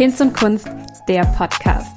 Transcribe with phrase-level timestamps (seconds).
[0.00, 0.66] Hinz und Kunst,
[1.08, 1.94] der Podcast.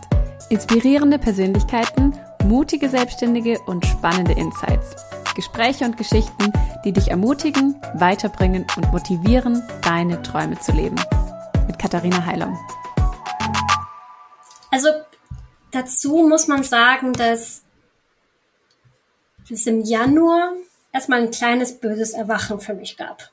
[0.49, 4.93] Inspirierende Persönlichkeiten, mutige Selbstständige und spannende Insights.
[5.37, 6.51] Gespräche und Geschichten,
[6.83, 10.97] die dich ermutigen, weiterbringen und motivieren, deine Träume zu leben.
[11.65, 12.59] Mit Katharina Heilung.
[14.69, 14.89] Also
[15.71, 17.63] dazu muss man sagen, dass
[19.49, 20.51] es im Januar
[20.91, 23.31] erstmal ein kleines böses Erwachen für mich gab.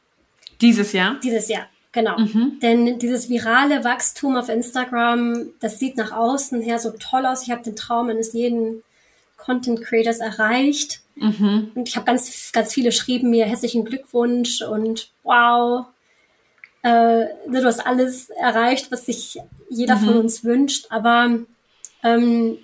[0.60, 1.18] Dieses Jahr?
[1.24, 2.18] Dieses Jahr, genau.
[2.18, 2.58] Mhm.
[2.60, 7.42] Denn dieses virale Wachstum auf Instagram, das sieht nach außen her so toll aus.
[7.42, 8.82] Ich habe den Traum eines jeden
[9.36, 11.00] Content Creators erreicht.
[11.16, 11.72] Mhm.
[11.74, 15.86] Und ich habe ganz, ganz viele geschrieben mir herzlichen Glückwunsch und wow,
[16.82, 20.04] äh, du hast alles erreicht, was sich jeder mhm.
[20.04, 20.86] von uns wünscht.
[20.90, 21.38] Aber
[22.02, 22.58] ähm,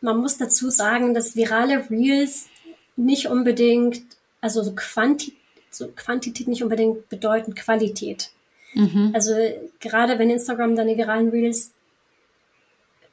[0.00, 2.48] man muss dazu sagen, dass virale Reels
[2.96, 4.02] nicht unbedingt,
[4.40, 5.34] also so, Quanti
[5.70, 8.30] so Quantität nicht unbedingt bedeuten Qualität.
[8.74, 9.10] Mhm.
[9.14, 9.34] Also
[9.80, 11.72] gerade wenn Instagram deine viralen Reels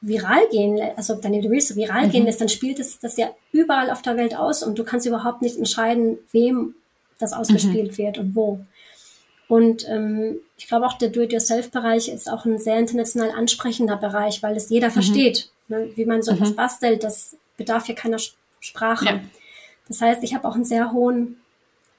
[0.02, 2.12] viral gehen, also deine Reels so viral mhm.
[2.12, 5.08] gehen lässt, dann spielt es das ja überall auf der Welt aus und du kannst
[5.08, 6.76] überhaupt nicht entscheiden, wem
[7.20, 7.98] das ausgespielt mhm.
[7.98, 8.60] wird und wo.
[9.48, 14.56] Und ähm, ich glaube auch, der Do-it-yourself-Bereich ist auch ein sehr international ansprechender Bereich, weil
[14.56, 14.94] es jeder mhm.
[14.94, 15.50] versteht.
[15.68, 15.90] Ne?
[15.96, 16.56] Wie man so etwas mhm.
[16.56, 18.18] bastelt, das bedarf ja keiner
[18.60, 19.06] Sprache.
[19.06, 19.20] Ja.
[19.88, 21.38] Das heißt, ich habe auch einen sehr hohen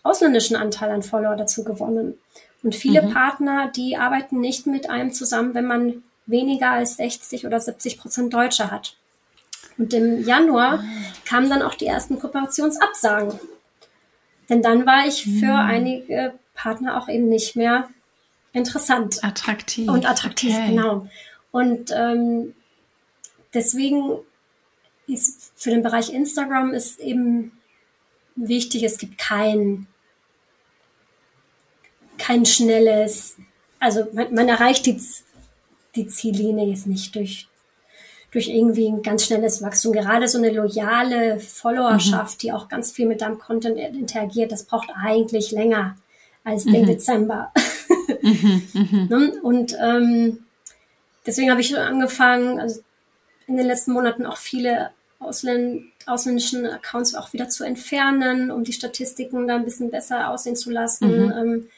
[0.03, 2.15] ausländischen Anteil an Follower dazu gewonnen.
[2.67, 3.13] Und viele mhm.
[3.13, 8.35] Partner, die arbeiten nicht mit einem zusammen, wenn man weniger als 60 oder 70 Prozent
[8.35, 8.97] Deutsche hat.
[9.79, 10.83] Und im Januar
[11.25, 13.39] kamen dann auch die ersten Kooperationsabsagen.
[14.49, 15.71] Denn dann war ich für mhm.
[15.71, 17.89] einige Partner auch eben nicht mehr
[18.53, 19.23] interessant.
[19.23, 19.89] Attraktiv.
[19.89, 20.71] Und attraktiv, okay.
[20.71, 21.07] genau.
[21.53, 22.53] Und ähm,
[23.55, 24.19] deswegen
[25.07, 27.53] ist für den Bereich Instagram ist eben
[28.35, 29.87] wichtig, es gibt kein,
[32.19, 33.37] kein schnelles,
[33.81, 35.01] also man, man erreicht die,
[35.95, 37.49] die Ziellinie jetzt nicht durch,
[38.31, 39.93] durch irgendwie ein ganz schnelles Wachstum.
[39.93, 42.41] Gerade so eine loyale Followerschaft, mhm.
[42.41, 45.97] die auch ganz viel mit deinem Content interagiert, das braucht eigentlich länger
[46.45, 46.87] als den mhm.
[46.87, 47.53] Dezember.
[48.23, 49.07] mhm, mhm.
[49.11, 49.33] Ne?
[49.43, 50.45] Und ähm,
[51.27, 52.81] deswegen habe ich angefangen, also
[53.47, 58.73] in den letzten Monaten auch viele Ausländ ausländischen Accounts auch wieder zu entfernen, um die
[58.73, 61.27] Statistiken da ein bisschen besser aussehen zu lassen.
[61.27, 61.33] Mhm.
[61.33, 61.69] Ähm,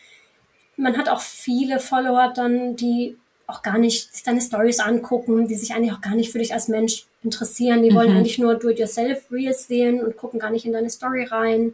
[0.78, 3.16] man hat auch viele Follower dann, die
[3.46, 6.52] auch gar nicht sich deine Stories angucken, die sich eigentlich auch gar nicht für dich
[6.52, 7.82] als Mensch interessieren.
[7.82, 7.94] Die mhm.
[7.94, 11.72] wollen eigentlich nur Do-it-yourself-Reels sehen und gucken gar nicht in deine Story rein.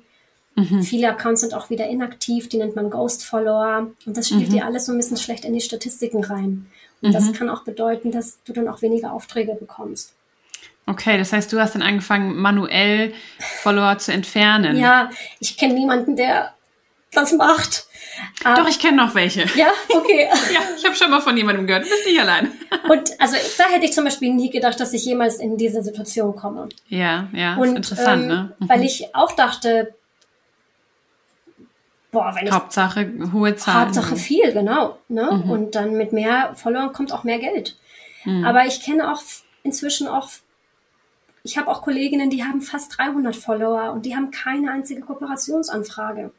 [0.54, 0.82] Mhm.
[0.82, 3.91] Viele Accounts sind auch wieder inaktiv, die nennt man Ghost-Follower.
[4.06, 4.53] Und das spielt mhm.
[4.53, 6.66] dir alles so ein bisschen schlecht in die Statistiken rein.
[7.03, 7.32] Und das mhm.
[7.32, 10.15] kann auch bedeuten, dass du dann auch weniger Aufträge bekommst.
[10.86, 14.76] Okay, das heißt, du hast dann angefangen, manuell Follower zu entfernen.
[14.76, 15.10] Ja,
[15.41, 16.54] ich kenne niemanden, der
[17.12, 17.86] das macht.
[18.44, 19.47] Doch, ich kenne noch welche.
[19.56, 20.28] Ja, okay.
[20.53, 21.84] ja, ich habe schon mal von jemandem gehört.
[21.84, 22.53] Du bist nicht allein.
[22.88, 26.37] Und also da hätte ich zum Beispiel nie gedacht, dass ich jemals in diese Situation
[26.37, 26.69] komme.
[26.88, 28.53] Ja, ja, Und, ist interessant, ähm, ne?
[28.59, 28.69] Mhm.
[28.69, 29.94] Weil ich auch dachte,
[32.12, 33.87] boah, wenn ich Hauptsache hohe Zahlen.
[33.87, 34.99] Hauptsache viel, genau.
[35.09, 35.43] Ne?
[35.44, 35.50] Mhm.
[35.50, 37.77] Und dann mit mehr Followern kommt auch mehr Geld.
[38.25, 38.44] Mhm.
[38.44, 39.22] Aber ich kenne auch
[39.62, 40.28] inzwischen auch
[41.47, 46.33] ich habe auch Kolleginnen, die haben fast 300 Follower und die haben keine einzige Kooperationsanfrage.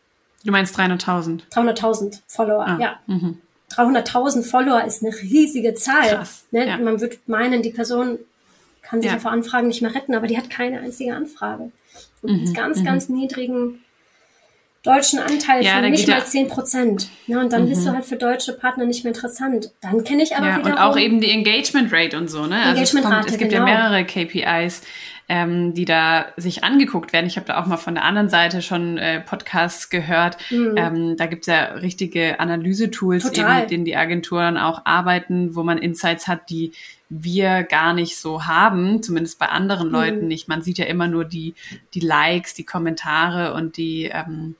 [0.45, 1.41] Du meinst 300.000?
[1.51, 2.99] 300.000 Follower, ah, ja.
[3.07, 3.39] Mhm.
[3.71, 6.07] 300.000 Follower ist eine riesige Zahl.
[6.07, 6.67] Krass, ne?
[6.67, 6.77] ja.
[6.77, 8.19] Man würde meinen, die Person
[8.81, 9.17] kann sich ja.
[9.17, 11.71] vor Anfragen nicht mehr retten, aber die hat keine einzige Anfrage.
[12.21, 12.85] Und mhm, mit ganz, mhm.
[12.85, 13.79] ganz niedrigen
[14.83, 17.09] deutschen Anteil ja, von nicht mal zehn Prozent.
[17.25, 17.69] Ja, und dann mhm.
[17.69, 19.71] bist du halt für deutsche Partner nicht mehr interessant.
[19.81, 22.45] Dann kenne ich aber ja, und auch eben die Engagement Rate und so.
[22.45, 22.61] Ne?
[22.61, 23.67] Also es, kommt, es gibt genau.
[23.67, 24.81] ja mehrere KPIs,
[25.27, 27.25] ähm, die da sich angeguckt werden.
[27.25, 30.37] Ich habe da auch mal von der anderen Seite schon äh, Podcasts gehört.
[30.51, 30.73] Mhm.
[30.77, 35.77] Ähm, da gibt's ja richtige Analysetools, eben, mit denen die Agenturen auch arbeiten, wo man
[35.77, 36.73] Insights hat, die
[37.09, 40.27] wir gar nicht so haben, zumindest bei anderen Leuten mhm.
[40.27, 40.47] nicht.
[40.47, 41.55] Man sieht ja immer nur die,
[41.93, 44.55] die Likes, die Kommentare und die ähm,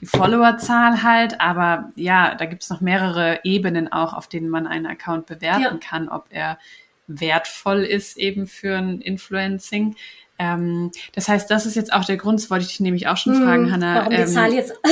[0.00, 4.86] die Followerzahl halt, aber ja, da gibt's noch mehrere Ebenen auch, auf denen man einen
[4.86, 5.78] Account bewerten ja.
[5.80, 6.58] kann, ob er
[7.08, 9.96] wertvoll ist eben für ein Influencing.
[10.38, 13.16] Ähm, das heißt, das ist jetzt auch der Grund, das wollte ich dich nämlich auch
[13.16, 13.96] schon hm, fragen, Hannah.
[13.96, 14.72] Warum die ähm, Zahl jetzt?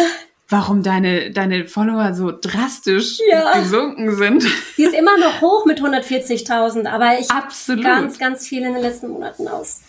[0.48, 3.58] warum deine, deine Follower so drastisch ja.
[3.58, 4.44] gesunken sind.
[4.76, 7.48] Die ist immer noch hoch mit 140.000, aber ich habe
[7.82, 9.82] ganz, ganz viel in den letzten Monaten aus.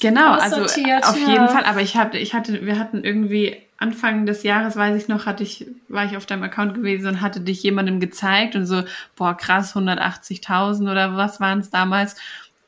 [0.00, 1.28] Genau, also auf ja.
[1.28, 1.64] jeden Fall.
[1.64, 5.42] Aber ich hatte, ich hatte, wir hatten irgendwie Anfang des Jahres, weiß ich noch, hatte
[5.42, 8.82] ich, war ich auf deinem Account gewesen und hatte dich jemandem gezeigt und so,
[9.16, 12.16] boah, krass, 180.000 oder was waren es damals?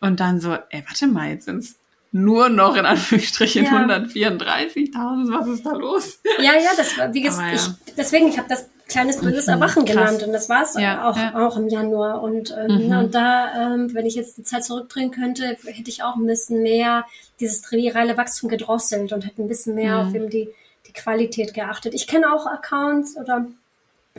[0.01, 1.79] Und dann so, ey, warte mal, jetzt sind's
[2.13, 3.71] nur noch in Anführungsstrichen ja.
[3.73, 6.21] 134.000, was ist da los?
[6.39, 7.75] Ja, ja, das war, wie gesagt, ja.
[7.87, 9.97] ich, deswegen, ich habe das kleines böses Erwachen Krass.
[9.97, 11.47] genannt und das war es ja, auch, ja.
[11.47, 12.99] auch im Januar und, ähm, mhm.
[12.99, 16.62] und da, ähm, wenn ich jetzt die Zeit zurückdrehen könnte, hätte ich auch ein bisschen
[16.62, 17.05] mehr
[17.41, 20.09] dieses triviale Wachstum gedrosselt und hätte ein bisschen mehr mhm.
[20.09, 20.49] auf eben die,
[20.87, 21.94] die Qualität geachtet.
[21.94, 23.47] Ich kenne auch Accounts oder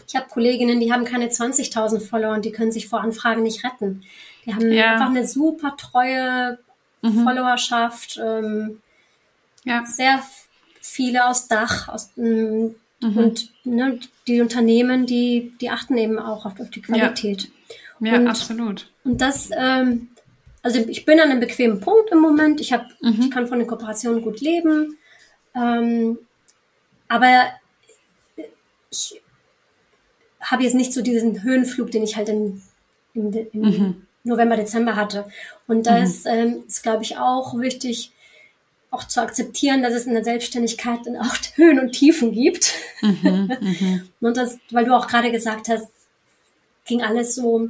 [0.06, 3.64] ich habe Kolleginnen, die haben keine 20.000 Follower und die können sich vor Anfragen nicht
[3.64, 4.04] retten.
[4.46, 4.94] Die haben ja.
[4.94, 6.60] einfach eine super treue
[7.02, 7.24] mhm.
[7.24, 8.81] Followerschaft, ähm,
[9.64, 9.86] ja.
[9.86, 10.22] sehr
[10.81, 13.18] viele aus Dach, aus ähm, mhm.
[13.18, 17.50] und ne, die Unternehmen, die, die achten eben auch auf, auf die Qualität.
[18.00, 18.92] Ja, ja und, absolut.
[19.04, 20.10] Und das, ähm,
[20.62, 22.60] also ich bin an einem bequemen Punkt im Moment.
[22.62, 23.18] Ich, hab, mhm.
[23.19, 24.98] ich kann von den Kooperationen gut leben.
[25.56, 26.19] Ähm,
[27.08, 27.48] aber
[28.92, 29.22] ich
[30.42, 32.62] habe jetzt nicht so diesen Höhenflug, den ich halt in,
[33.14, 34.02] in, in mhm.
[34.24, 35.25] November, Dezember hatte.
[35.68, 36.31] Und das mhm.
[36.31, 38.12] ähm, ist, glaube ich, auch wichtig,
[38.98, 42.74] auch zu akzeptieren, dass es in der Selbstständigkeit dann auch Höhen und Tiefen gibt.
[43.02, 45.88] Mhm, mhm, und das, weil du auch gerade gesagt hast,
[46.86, 47.70] ging alles so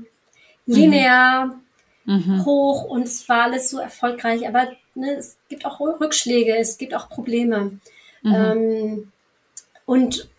[0.66, 1.56] linear
[2.06, 2.46] mhm.
[2.46, 4.48] hoch und es war alles so erfolgreich.
[4.48, 7.80] Aber ne, es gibt auch Rückschläge, es gibt auch Probleme.
[8.22, 8.34] Mhm.
[8.34, 9.12] Ähm,
[9.86, 10.30] und,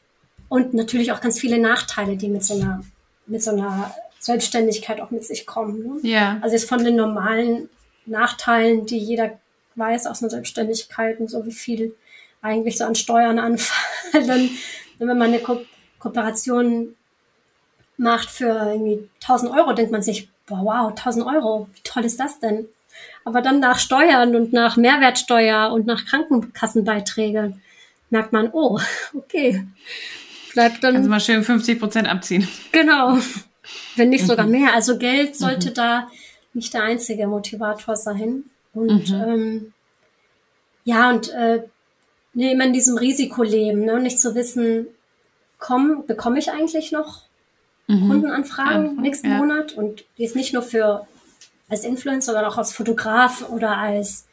[0.48, 2.82] und natürlich auch ganz viele Nachteile, die mit so einer,
[3.26, 6.00] mit so einer Selbstständigkeit auch mit sich kommen.
[6.02, 6.08] Ne?
[6.08, 6.38] Ja.
[6.40, 7.68] Also jetzt von den normalen
[8.06, 9.38] Nachteilen, die jeder
[9.78, 11.94] weiß aus einer Selbstständigkeit und so, wie viel
[12.42, 14.50] eigentlich so an Steuern anfallen.
[14.98, 15.60] wenn man eine Ko
[15.98, 16.94] Kooperation
[17.96, 22.20] macht für irgendwie 1000 Euro, denkt man sich, wow, wow, 1000 Euro, wie toll ist
[22.20, 22.68] das denn?
[23.24, 27.60] Aber dann nach Steuern und nach Mehrwertsteuer und nach Krankenkassenbeiträgen
[28.10, 28.78] merkt man, oh,
[29.14, 29.66] okay,
[30.52, 30.96] bleibt dann.
[30.96, 32.48] Also mal schön 50 Prozent abziehen.
[32.72, 33.18] Genau.
[33.96, 34.52] Wenn nicht sogar mhm.
[34.52, 34.74] mehr.
[34.74, 35.74] Also Geld sollte mhm.
[35.74, 36.08] da
[36.54, 38.44] nicht der einzige Motivator sein.
[38.74, 39.22] Und mhm.
[39.26, 39.72] ähm,
[40.84, 41.62] ja, und äh,
[42.34, 44.00] ne, immer in diesem Risiko leben, ne?
[44.00, 44.86] nicht zu wissen,
[45.58, 47.22] komm, bekomme ich eigentlich noch
[47.88, 48.08] mhm.
[48.08, 49.38] Kundenanfragen Einfach, nächsten ja.
[49.38, 49.72] Monat?
[49.74, 51.06] Und ist nicht nur für
[51.68, 54.26] als Influencer, sondern auch als Fotograf oder als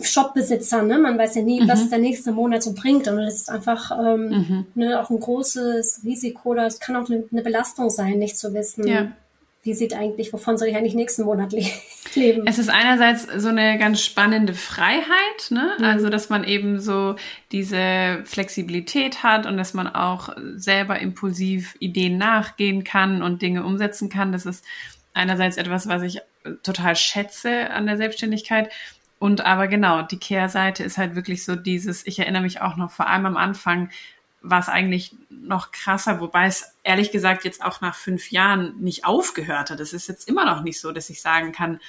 [0.00, 0.96] Shopbesitzer, ne?
[0.96, 1.68] Man weiß ja nie, mhm.
[1.68, 3.08] was der nächste Monat so bringt.
[3.08, 4.66] Und das ist einfach ähm, mhm.
[4.76, 6.54] ne, auch ein großes Risiko.
[6.54, 9.12] Das kann auch eine, eine Belastung sein, nicht zu wissen, ja
[9.62, 11.64] wie sieht eigentlich, wovon soll ich eigentlich nächsten Monat le
[12.14, 12.46] leben?
[12.46, 15.76] Es ist einerseits so eine ganz spannende Freiheit, ne?
[15.78, 15.84] Mhm.
[15.84, 17.14] Also, dass man eben so
[17.52, 24.08] diese Flexibilität hat und dass man auch selber impulsiv Ideen nachgehen kann und Dinge umsetzen
[24.08, 24.32] kann.
[24.32, 24.64] Das ist
[25.14, 26.20] einerseits etwas, was ich
[26.64, 28.68] total schätze an der Selbstständigkeit.
[29.20, 32.90] Und aber genau, die Kehrseite ist halt wirklich so dieses, ich erinnere mich auch noch
[32.90, 33.90] vor allem am Anfang,
[34.42, 39.04] war es eigentlich noch krasser, wobei es ehrlich gesagt jetzt auch nach fünf Jahren nicht
[39.04, 39.80] aufgehört hat.
[39.80, 41.80] Es ist jetzt immer noch nicht so, dass ich sagen kann,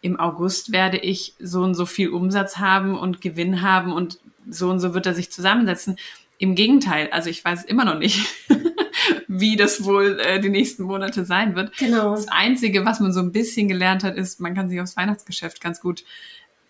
[0.00, 4.18] im August werde ich so und so viel Umsatz haben und Gewinn haben und
[4.48, 5.96] so und so wird er sich zusammensetzen.
[6.38, 8.26] Im Gegenteil, also ich weiß immer noch nicht,
[9.28, 11.76] wie das wohl äh, die nächsten Monate sein wird.
[11.76, 12.14] Genau.
[12.14, 15.60] Das Einzige, was man so ein bisschen gelernt hat, ist, man kann sich aufs Weihnachtsgeschäft
[15.60, 16.04] ganz gut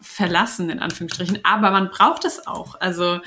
[0.01, 1.41] verlassen, in Anführungsstrichen.
[1.45, 2.81] Aber man braucht es auch.
[2.81, 3.21] Also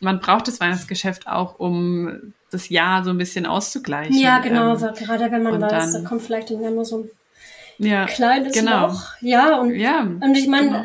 [0.00, 4.16] man braucht das Weihnachtsgeschäft auch, um das Jahr so ein bisschen auszugleichen.
[4.16, 7.10] Ja, genau, ähm, gerade wenn man weiß, dann, da kommt vielleicht im Januar so ein
[7.78, 8.88] ja, kleines genau.
[8.88, 9.12] Loch.
[9.20, 10.84] Ja, und, ja, und ich meine, genau.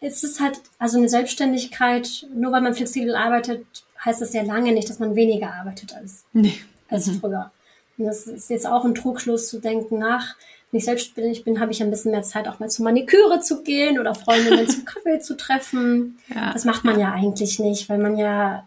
[0.00, 3.66] es ist halt, also eine Selbstständigkeit, nur weil man flexibel arbeitet,
[4.04, 6.54] heißt das ja lange nicht, dass man weniger arbeitet als, nee.
[6.88, 7.20] als mhm.
[7.20, 7.50] früher.
[7.98, 10.36] Und das ist jetzt auch ein Trugschluss zu denken, nach,
[10.70, 13.62] wenn ich selbstständig bin, habe ich ein bisschen mehr Zeit, auch mal zur Maniküre zu
[13.62, 16.18] gehen oder Freundinnen zum Kaffee zu treffen.
[16.34, 16.52] Ja.
[16.52, 18.66] Das macht man ja eigentlich nicht, weil man ja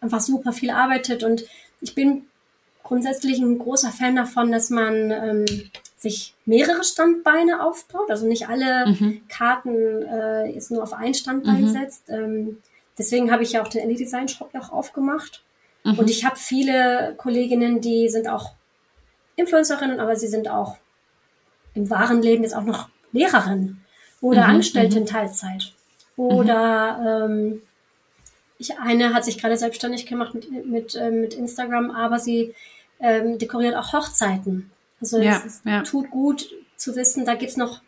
[0.00, 1.24] einfach super viel arbeitet.
[1.24, 1.44] Und
[1.80, 2.26] ich bin
[2.84, 5.44] grundsätzlich ein großer Fan davon, dass man ähm,
[5.96, 8.10] sich mehrere Standbeine aufbaut.
[8.10, 9.22] Also nicht alle mhm.
[9.28, 11.68] Karten äh, jetzt nur auf ein Standbein mhm.
[11.68, 12.08] setzt.
[12.10, 12.58] Ähm,
[12.96, 15.42] deswegen habe ich ja auch den Ellie Design Shop auch aufgemacht.
[15.84, 15.98] Mhm.
[15.98, 18.52] Und ich habe viele Kolleginnen, die sind auch
[19.34, 20.76] Influencerinnen, aber sie sind auch
[21.74, 23.78] im wahren Leben jetzt auch noch Lehrerin
[24.20, 25.08] oder mhm, Angestellte in mhm.
[25.08, 25.72] Teilzeit.
[26.16, 27.32] Oder mhm.
[27.32, 27.62] ähm,
[28.58, 32.54] ich, eine hat sich gerade selbstständig gemacht mit, mit, äh, mit Instagram, aber sie
[33.00, 34.70] ähm, dekoriert auch Hochzeiten.
[35.00, 35.82] Also ja, es, ja.
[35.82, 37.80] tut gut zu wissen, da gibt's noch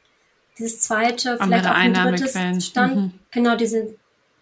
[0.58, 3.12] dieses zweite, Andere vielleicht auch ein drittes Stand, mhm.
[3.30, 3.94] genau diese,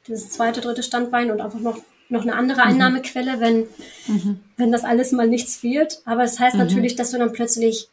[0.06, 1.80] dieses zweite, dritte Standbein und einfach noch
[2.10, 2.68] noch eine andere mhm.
[2.68, 3.66] Einnahmequelle, wenn,
[4.06, 4.40] mhm.
[4.56, 6.02] wenn das alles mal nichts wird.
[6.04, 6.62] Aber es das heißt mhm.
[6.62, 7.88] natürlich, dass du dann plötzlich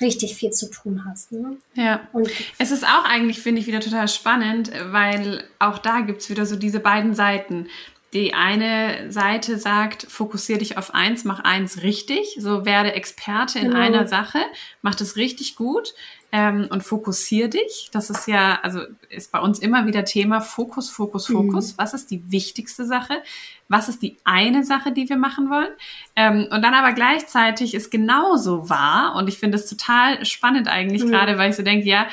[0.00, 1.32] richtig viel zu tun hast.
[1.32, 1.56] Ne?
[1.74, 2.00] Ja.
[2.12, 6.46] Und es ist auch eigentlich, finde ich, wieder total spannend, weil auch da gibt's wieder
[6.46, 7.68] so diese beiden Seiten.
[8.12, 13.68] Die eine Seite sagt, fokussiere dich auf eins, mach eins richtig, so werde Experte in
[13.68, 13.80] genau.
[13.80, 14.38] einer Sache,
[14.80, 15.92] mach das richtig gut
[16.32, 17.88] ähm, und fokussiere dich.
[17.92, 21.72] Das ist ja, also ist bei uns immer wieder Thema Fokus, Fokus, Fokus.
[21.72, 21.78] Mhm.
[21.78, 23.22] Was ist die wichtigste Sache?
[23.68, 25.70] Was ist die eine Sache, die wir machen wollen?
[26.14, 31.04] Ähm, und dann aber gleichzeitig ist genauso wahr und ich finde es total spannend eigentlich
[31.04, 31.10] mhm.
[31.10, 32.06] gerade, weil ich so denke, ja,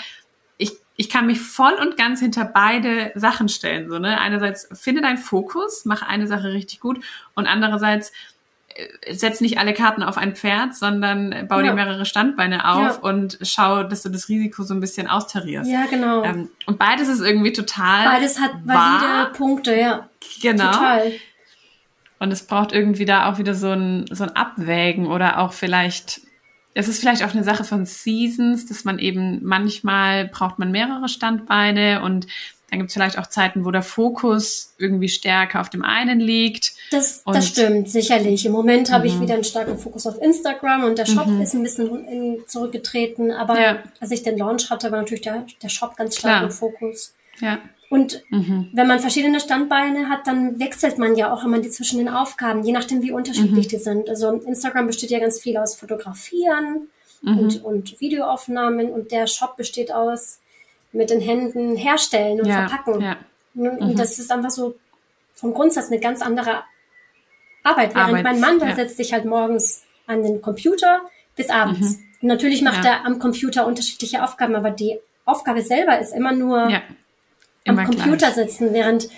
[0.95, 3.89] ich kann mich voll und ganz hinter beide Sachen stellen.
[3.89, 4.19] So, ne?
[4.19, 8.11] Einerseits finde deinen Fokus, mach eine Sache richtig gut und andererseits
[8.75, 11.69] äh, setz nicht alle Karten auf ein Pferd, sondern bau ja.
[11.69, 13.09] dir mehrere Standbeine auf ja.
[13.09, 15.69] und schau, dass du das Risiko so ein bisschen austarierst.
[15.69, 16.23] Ja, genau.
[16.23, 18.05] Ähm, und beides ist irgendwie total.
[18.05, 20.09] Beides hat valide Punkte, ja.
[20.41, 20.71] Genau.
[20.71, 21.11] Total.
[22.19, 26.21] Und es braucht irgendwie da auch wieder so ein, so ein Abwägen oder auch vielleicht
[26.73, 31.07] es ist vielleicht auch eine Sache von Seasons, dass man eben manchmal braucht man mehrere
[31.07, 32.27] Standbeine und
[32.73, 36.73] dann gibt es vielleicht auch Zeiten, wo der Fokus irgendwie stärker auf dem einen liegt.
[36.89, 38.47] Das, das stimmt, sicherlich.
[38.47, 39.21] Im Moment habe ich mhm.
[39.21, 41.41] wieder einen starken Fokus auf Instagram und der Shop mhm.
[41.41, 43.31] ist ein bisschen in, zurückgetreten.
[43.31, 43.83] Aber ja.
[43.99, 46.43] als ich den Launch hatte, war natürlich der, der Shop ganz stark Klar.
[46.45, 47.13] im Fokus.
[47.39, 47.59] Ja.
[47.89, 48.69] Und mhm.
[48.73, 52.63] wenn man verschiedene Standbeine hat, dann wechselt man ja auch immer die zwischen den Aufgaben,
[52.63, 53.69] je nachdem, wie unterschiedlich mhm.
[53.69, 54.09] die sind.
[54.09, 56.87] Also Instagram besteht ja ganz viel aus Fotografieren
[57.21, 57.37] mhm.
[57.37, 60.39] und, und Videoaufnahmen und der Shop besteht aus
[60.91, 62.67] mit den Händen herstellen und ja.
[62.67, 63.01] verpacken.
[63.01, 63.17] Ja.
[63.55, 63.95] Und mhm.
[63.95, 64.75] das ist einfach so
[65.35, 66.63] vom Grundsatz eine ganz andere
[67.63, 67.95] Arbeit.
[67.95, 68.75] Während Arbeit, mein Mann, der ja.
[68.75, 71.01] setzt sich halt morgens an den Computer
[71.35, 71.97] bis abends.
[71.97, 72.27] Mhm.
[72.27, 76.69] Natürlich macht er am Computer unterschiedliche Aufgaben, aber die Aufgabe selber ist immer nur
[77.65, 78.35] am Computer gleich.
[78.35, 79.09] sitzen, während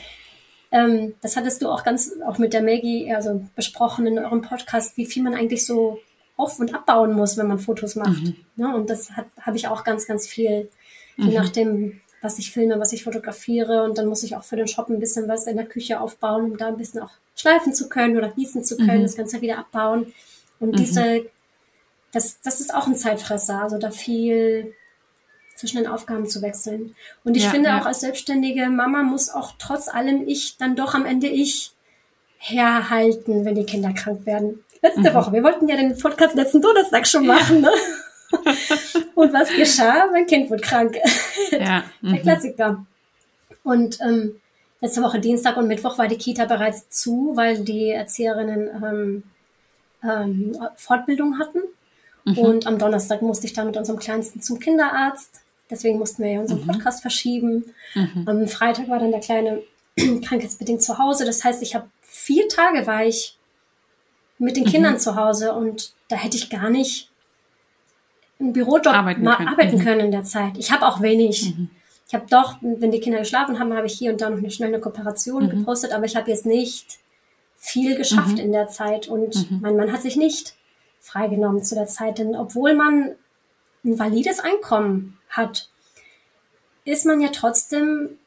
[0.72, 4.98] ähm, das hattest du auch ganz auch mit der Maggie also besprochen in eurem Podcast,
[4.98, 6.00] wie viel man eigentlich so
[6.38, 8.24] auf- und abbauen muss, wenn man Fotos macht.
[8.24, 8.36] Mhm.
[8.56, 8.76] Ne?
[8.76, 9.10] Und das
[9.40, 10.70] habe ich auch ganz, ganz viel,
[11.16, 11.34] je mhm.
[11.34, 13.84] nachdem, was ich filme, was ich fotografiere.
[13.84, 16.52] Und dann muss ich auch für den Shop ein bisschen was in der Küche aufbauen,
[16.52, 19.04] um da ein bisschen auch schleifen zu können oder gießen zu können, mhm.
[19.04, 20.14] das Ganze wieder abbauen.
[20.60, 20.78] Und mhm.
[20.78, 21.26] diese,
[22.12, 23.62] das, das ist auch ein Zeitfresser.
[23.62, 24.74] Also da viel
[25.56, 26.96] zwischen den Aufgaben zu wechseln.
[27.24, 27.80] Und ich ja, finde ja.
[27.80, 31.72] auch als selbstständige Mama muss auch trotz allem ich dann doch am Ende ich
[32.38, 34.64] herhalten, wenn die Kinder krank werden.
[34.82, 35.14] Letzte mhm.
[35.14, 37.72] Woche, wir wollten ja den Podcast letzten Donnerstag schon machen, ne?
[39.16, 40.08] Und was geschah?
[40.12, 40.98] Mein Kind wurde krank.
[41.52, 41.84] Ja.
[42.02, 42.14] Mhm.
[42.14, 42.86] Der Klassiker.
[43.64, 44.40] Und ähm,
[44.82, 49.24] letzte Woche Dienstag und Mittwoch war die Kita bereits zu, weil die Erzieherinnen ähm,
[50.04, 51.60] ähm, Fortbildung hatten.
[52.26, 52.38] Mhm.
[52.38, 55.42] Und am Donnerstag musste ich dann mit unserem Kleinsten zum Kinderarzt.
[55.70, 56.68] Deswegen mussten wir ja unseren mhm.
[56.68, 57.66] Podcast verschieben.
[57.96, 58.24] Mhm.
[58.28, 59.64] Am Freitag war dann der Kleine
[59.98, 61.26] krankheitsbedingt zu Hause.
[61.26, 63.38] Das heißt, ich habe vier Tage war ich
[64.38, 65.00] mit den Kindern mhm.
[65.00, 67.10] zu Hause und da hätte ich gar nicht
[68.40, 69.50] einen Bürojob arbeiten mal können.
[69.50, 69.84] arbeiten mhm.
[69.84, 70.58] können in der Zeit.
[70.58, 71.56] Ich habe auch wenig.
[71.56, 71.70] Mhm.
[72.08, 74.52] Ich habe doch, wenn die Kinder geschlafen haben, habe ich hier und da noch eine
[74.52, 75.50] schnelle Kooperation mhm.
[75.50, 77.00] gepostet, aber ich habe jetzt nicht
[77.58, 80.54] viel geschafft in der Zeit und mein Mann hat sich nicht
[81.00, 83.16] freigenommen zu der Zeit, denn obwohl man
[83.84, 85.70] ein valides Einkommen hat,
[86.86, 88.18] ist man ja trotzdem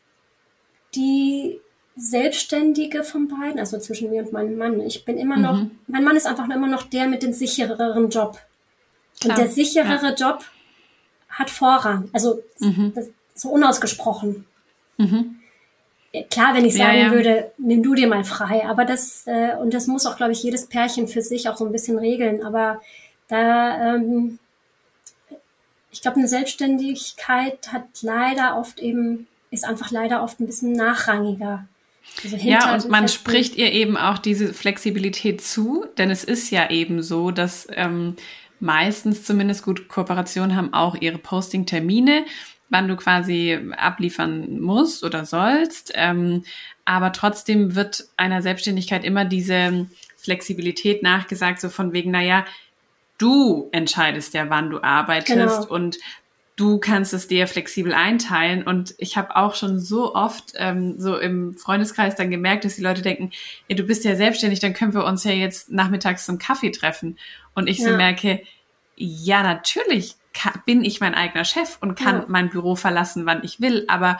[0.95, 1.61] die
[1.97, 4.81] Selbstständige von beiden, also zwischen mir und meinem Mann.
[4.81, 5.79] Ich bin immer noch, mhm.
[5.87, 8.39] mein Mann ist einfach immer noch der mit dem sichereren Job.
[9.21, 10.15] Klar, und der sicherere ja.
[10.15, 10.45] Job
[11.29, 12.09] hat Vorrang.
[12.13, 12.93] Also mhm.
[13.35, 14.47] so unausgesprochen.
[14.97, 15.37] Mhm.
[16.31, 17.13] Klar, wenn ich sagen ja, ja.
[17.13, 20.43] würde, nimm du dir mal frei, aber das, äh, und das muss auch, glaube ich,
[20.43, 22.43] jedes Pärchen für sich auch so ein bisschen regeln.
[22.43, 22.81] Aber
[23.29, 24.39] da ähm,
[25.99, 31.67] ich glaube, eine Selbstständigkeit hat leider oft eben, ist einfach leider oft ein bisschen nachrangiger.
[32.23, 36.71] Also ja, und man spricht ihr eben auch diese Flexibilität zu, denn es ist ja
[36.71, 38.15] eben so, dass ähm,
[38.61, 42.25] meistens zumindest gut Kooperationen haben auch ihre Posting-Termine,
[42.69, 45.91] wann du quasi abliefern musst oder sollst.
[45.97, 46.45] Ähm,
[46.85, 52.45] aber trotzdem wird einer Selbstständigkeit immer diese Flexibilität nachgesagt, so von wegen, naja,
[53.19, 55.67] du entscheidest ja, wann du arbeitest genau.
[55.67, 55.99] und
[56.59, 58.65] du kannst es dir flexibel einteilen.
[58.65, 62.83] Und ich habe auch schon so oft ähm, so im Freundeskreis dann gemerkt, dass die
[62.83, 63.31] Leute denken,
[63.69, 67.17] ja, du bist ja selbstständig, dann können wir uns ja jetzt nachmittags zum Kaffee treffen.
[67.55, 67.91] Und ich ja.
[67.91, 68.43] so merke,
[68.97, 70.17] ja, natürlich
[70.67, 72.25] bin ich mein eigener Chef und kann ja.
[72.29, 74.19] mein Büro verlassen, wann ich will, aber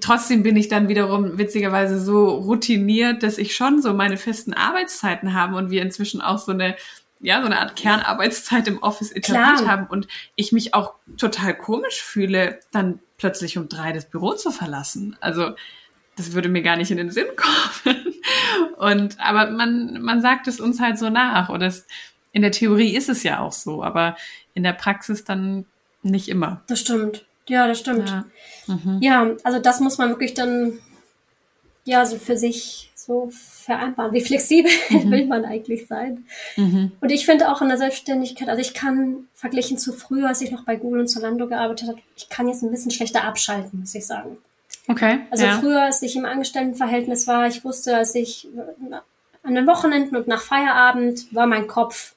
[0.00, 5.34] trotzdem bin ich dann wiederum witzigerweise so routiniert, dass ich schon so meine festen Arbeitszeiten
[5.34, 6.76] habe und wir inzwischen auch so eine
[7.20, 9.68] ja, so eine Art Kernarbeitszeit im Office etabliert Klar.
[9.68, 14.50] haben und ich mich auch total komisch fühle, dann plötzlich um drei das Büro zu
[14.50, 15.16] verlassen.
[15.20, 15.50] Also
[16.16, 18.14] das würde mir gar nicht in den Sinn kommen.
[18.78, 21.50] Und aber man, man sagt es uns halt so nach.
[21.50, 21.86] Und es,
[22.32, 24.16] in der Theorie ist es ja auch so, aber
[24.54, 25.66] in der Praxis dann
[26.02, 26.62] nicht immer.
[26.68, 27.26] Das stimmt.
[27.48, 28.08] Ja, das stimmt.
[28.08, 28.24] Ja,
[28.66, 28.98] mhm.
[29.02, 30.78] ja also das muss man wirklich dann
[31.84, 34.12] ja, so für sich so vereinbaren.
[34.12, 35.10] Wie flexibel mhm.
[35.10, 36.24] will man eigentlich sein?
[36.56, 36.92] Mhm.
[37.00, 40.52] Und ich finde auch in der Selbstständigkeit, also ich kann verglichen zu früher, als ich
[40.52, 43.94] noch bei Google und Zalando gearbeitet habe, ich kann jetzt ein bisschen schlechter abschalten, muss
[43.96, 44.38] ich sagen.
[44.86, 45.20] Okay.
[45.30, 45.58] Also ja.
[45.58, 48.46] früher, als ich im Angestelltenverhältnis war, ich wusste, als ich
[49.42, 52.14] an den Wochenenden und nach Feierabend war mein Kopf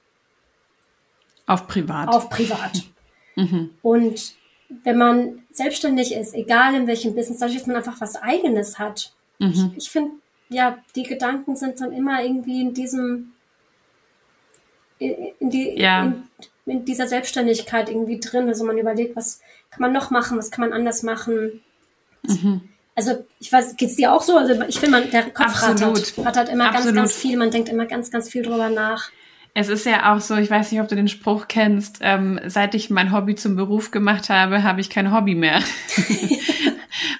[1.47, 2.09] auf privat.
[2.09, 2.83] Auf privat.
[3.35, 3.71] Mhm.
[3.81, 4.35] Und
[4.83, 9.11] wenn man selbstständig ist, egal in welchem Business, dadurch, dass man einfach was Eigenes hat,
[9.39, 9.71] mhm.
[9.71, 10.11] ich, ich finde,
[10.53, 13.33] ja, die Gedanken sind dann immer irgendwie in diesem,
[14.99, 16.03] in, die, ja.
[16.03, 16.23] in,
[16.65, 18.47] in, dieser Selbstständigkeit irgendwie drin.
[18.47, 19.41] Also man überlegt, was
[19.71, 21.61] kann man noch machen, was kann man anders machen.
[22.23, 22.61] Mhm.
[22.95, 24.37] Also ich weiß, geht's dir auch so?
[24.37, 25.97] Also ich finde, man der Kopf Absolut.
[25.97, 26.95] rattert, rattert immer Absolut.
[26.95, 27.37] ganz, ganz viel.
[27.37, 29.09] Man denkt immer ganz, ganz viel drüber nach.
[29.55, 32.73] Es ist ja auch so, ich weiß nicht, ob du den Spruch kennst, ähm, seit
[32.73, 35.59] ich mein Hobby zum Beruf gemacht habe, habe ich kein Hobby mehr.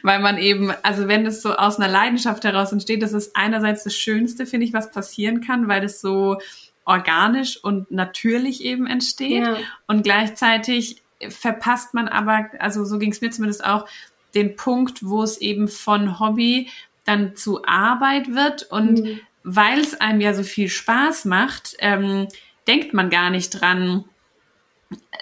[0.04, 3.84] Weil man eben, also wenn es so aus einer Leidenschaft heraus entsteht, das ist einerseits
[3.84, 6.38] das Schönste, finde ich, was passieren kann, weil es so
[6.86, 9.44] organisch und natürlich eben entsteht.
[9.44, 9.58] Ja.
[9.88, 13.88] Und gleichzeitig verpasst man aber, also so ging es mir zumindest auch,
[14.36, 16.70] den Punkt, wo es eben von Hobby
[17.06, 22.28] dann zu Arbeit wird und mhm weil es einem ja so viel Spaß macht, ähm,
[22.68, 24.06] denkt man gar nicht dran,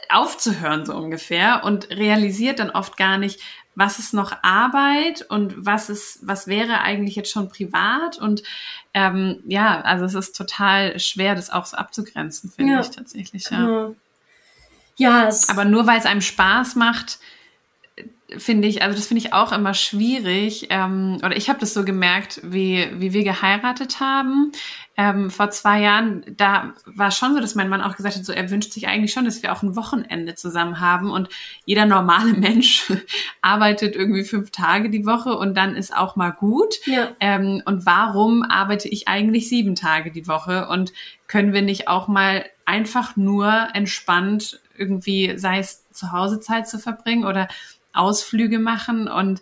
[0.09, 3.41] aufzuhören so ungefähr und realisiert dann oft gar nicht,
[3.75, 8.43] was ist noch Arbeit und was ist, was wäre eigentlich jetzt schon privat und
[8.93, 12.81] ähm, ja, also es ist total schwer, das auch so abzugrenzen, finde ja.
[12.81, 13.49] ich tatsächlich.
[13.49, 13.95] Ja, genau.
[14.97, 17.19] ja aber nur weil es einem Spaß macht,
[18.37, 20.67] finde ich, also das finde ich auch immer schwierig.
[20.69, 24.51] Ähm, oder ich habe das so gemerkt, wie, wie wir geheiratet haben.
[24.97, 28.33] Ähm, vor zwei Jahren, da war schon so, dass mein Mann auch gesagt hat, so
[28.33, 31.09] er wünscht sich eigentlich schon, dass wir auch ein Wochenende zusammen haben.
[31.09, 31.29] Und
[31.65, 32.91] jeder normale Mensch
[33.41, 36.75] arbeitet irgendwie fünf Tage die Woche und dann ist auch mal gut.
[36.85, 37.09] Ja.
[37.19, 40.67] Ähm, und warum arbeite ich eigentlich sieben Tage die Woche?
[40.67, 40.93] Und
[41.27, 46.79] können wir nicht auch mal einfach nur entspannt irgendwie, sei es zu Hause Zeit zu
[46.79, 47.47] verbringen oder
[47.93, 49.41] Ausflüge machen und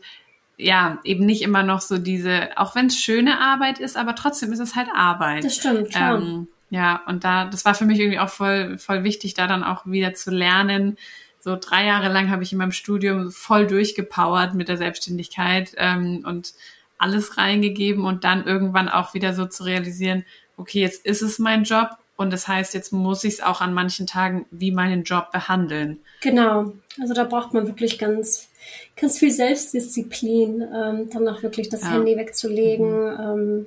[0.58, 4.52] ja, eben nicht immer noch so diese, auch wenn es schöne Arbeit ist, aber trotzdem
[4.52, 5.46] ist es halt Arbeit.
[5.46, 6.22] Das stimmt, schon.
[6.22, 9.64] Ähm, ja, und da, das war für mich irgendwie auch voll, voll wichtig, da dann
[9.64, 10.98] auch wieder zu lernen.
[11.40, 16.26] So drei Jahre lang habe ich in meinem Studium voll durchgepowert mit der Selbstständigkeit ähm,
[16.28, 16.54] und
[16.98, 20.26] alles reingegeben und dann irgendwann auch wieder so zu realisieren,
[20.58, 23.74] okay, jetzt ist es mein Job und das heißt, jetzt muss ich es auch an
[23.74, 26.00] manchen Tagen wie meinen Job behandeln.
[26.20, 26.74] Genau.
[27.00, 28.50] Also da braucht man wirklich ganz,
[28.98, 31.92] ganz viel Selbstdisziplin, ähm, dann auch wirklich das ja.
[31.92, 33.20] Handy wegzulegen, mhm.
[33.22, 33.66] ähm,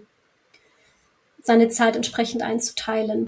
[1.41, 3.27] seine Zeit entsprechend einzuteilen.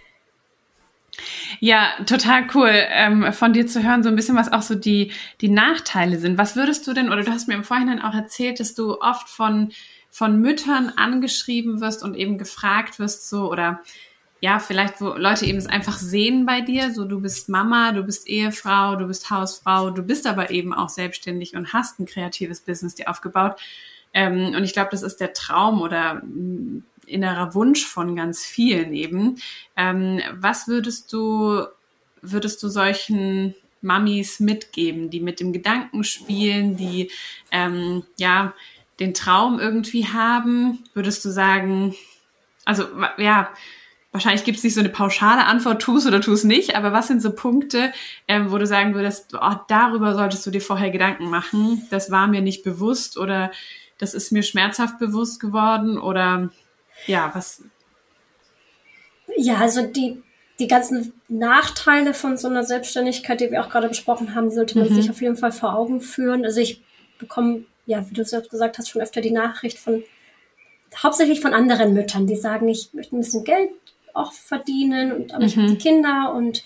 [1.58, 5.10] Ja, total cool, ähm, von dir zu hören, so ein bisschen, was auch so die,
[5.40, 6.36] die Nachteile sind.
[6.36, 9.30] Was würdest du denn, oder du hast mir im Vorhinein auch erzählt, dass du oft
[9.30, 9.72] von,
[10.10, 13.80] von Müttern angeschrieben wirst und eben gefragt wirst, so, oder
[14.44, 18.02] ja, vielleicht, wo Leute eben es einfach sehen bei dir, so du bist Mama, du
[18.02, 22.60] bist Ehefrau, du bist Hausfrau, du bist aber eben auch selbstständig und hast ein kreatives
[22.60, 23.58] Business dir aufgebaut.
[24.12, 28.92] Ähm, und ich glaube, das ist der Traum oder mm, innerer Wunsch von ganz vielen
[28.92, 29.40] eben.
[29.78, 31.64] Ähm, was würdest du,
[32.20, 37.10] würdest du solchen Mamis mitgeben, die mit dem Gedanken spielen, die
[37.50, 38.52] ähm, ja
[39.00, 40.84] den Traum irgendwie haben?
[40.92, 41.94] Würdest du sagen,
[42.66, 42.84] also
[43.16, 43.48] ja,
[44.14, 46.92] wahrscheinlich gibt es nicht so eine pauschale Antwort, tu es oder tu es nicht, aber
[46.92, 47.92] was sind so Punkte,
[48.28, 52.28] ähm, wo du sagen würdest, oh, darüber solltest du dir vorher Gedanken machen, das war
[52.28, 53.50] mir nicht bewusst oder
[53.98, 56.50] das ist mir schmerzhaft bewusst geworden oder
[57.08, 57.64] ja, was?
[59.36, 60.22] Ja, also die,
[60.60, 64.90] die ganzen Nachteile von so einer Selbstständigkeit, die wir auch gerade besprochen haben, sollte man
[64.90, 64.94] mhm.
[64.94, 66.44] sich auf jeden Fall vor Augen führen.
[66.44, 66.84] Also ich
[67.18, 70.04] bekomme, ja, wie du selbst gesagt hast, schon öfter die Nachricht von
[70.96, 73.70] hauptsächlich von anderen Müttern, die sagen, ich möchte ein bisschen Geld
[74.14, 75.48] auch verdienen und aber mhm.
[75.48, 76.64] ich habe die Kinder und,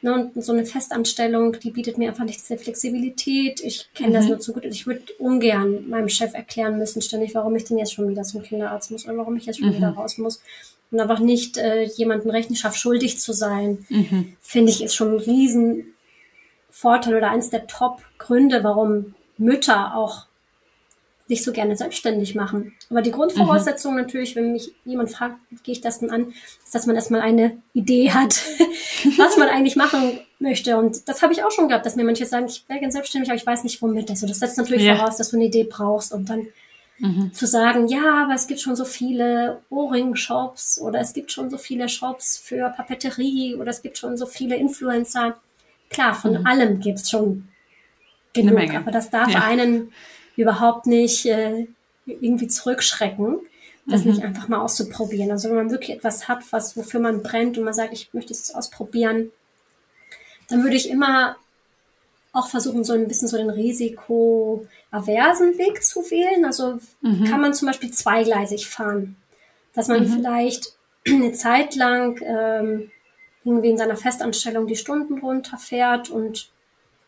[0.00, 3.60] ne, und so eine Festanstellung, die bietet mir einfach nicht diese Flexibilität.
[3.60, 4.14] Ich kenne mhm.
[4.14, 4.64] das nur zu gut.
[4.64, 8.42] Ich würde ungern meinem Chef erklären müssen ständig, warum ich denn jetzt schon wieder zum
[8.42, 9.76] Kinderarzt muss oder warum ich jetzt schon mhm.
[9.76, 10.40] wieder raus muss.
[10.90, 14.36] Und einfach nicht äh, jemanden Rechenschaft schuldig zu sein, mhm.
[14.40, 20.26] finde ich, ist schon ein Riesenvorteil oder eins der Top-Gründe, warum Mütter auch
[21.26, 22.74] sich so gerne selbstständig machen.
[22.90, 24.00] Aber die Grundvoraussetzung mhm.
[24.00, 27.22] natürlich, wenn mich jemand fragt, wie gehe ich das denn an, ist, dass man erstmal
[27.22, 28.42] eine Idee hat,
[29.16, 30.76] was man eigentlich machen möchte.
[30.76, 33.30] Und das habe ich auch schon gehabt, dass mir manche sagen, ich wäre gerne selbstständig,
[33.30, 34.10] aber ich weiß nicht womit.
[34.10, 34.96] Also das setzt natürlich ja.
[34.96, 36.46] voraus, dass du eine Idee brauchst und dann
[36.98, 37.32] mhm.
[37.32, 41.56] zu sagen, ja, aber es gibt schon so viele Ohrring-Shops oder es gibt schon so
[41.56, 45.38] viele Shops für Papeterie oder es gibt schon so viele Influencer.
[45.88, 46.46] Klar, von mhm.
[46.46, 47.48] allem gibt es schon
[48.34, 49.42] genug, aber das darf ja.
[49.42, 49.92] einen
[50.36, 51.66] überhaupt nicht äh,
[52.06, 53.40] irgendwie zurückschrecken.
[53.86, 54.12] das mhm.
[54.12, 55.30] nicht einfach mal auszuprobieren.
[55.30, 58.32] Also wenn man wirklich etwas hat, was wofür man brennt und man sagt, ich möchte
[58.32, 59.30] es ausprobieren,
[60.48, 61.36] dann würde ich immer
[62.32, 66.44] auch versuchen, so ein bisschen so den risikoaversen Weg zu wählen.
[66.44, 67.24] Also mhm.
[67.24, 69.16] kann man zum Beispiel zweigleisig fahren,
[69.72, 70.12] dass man mhm.
[70.12, 72.90] vielleicht eine Zeit lang ähm,
[73.44, 76.50] irgendwie in seiner Festanstellung die Stunden runterfährt und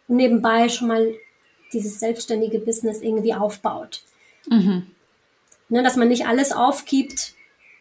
[0.07, 1.15] nebenbei schon mal
[1.73, 4.03] dieses selbstständige Business irgendwie aufbaut.
[4.49, 4.87] Mhm.
[5.69, 7.35] Ne, dass man nicht alles aufgibt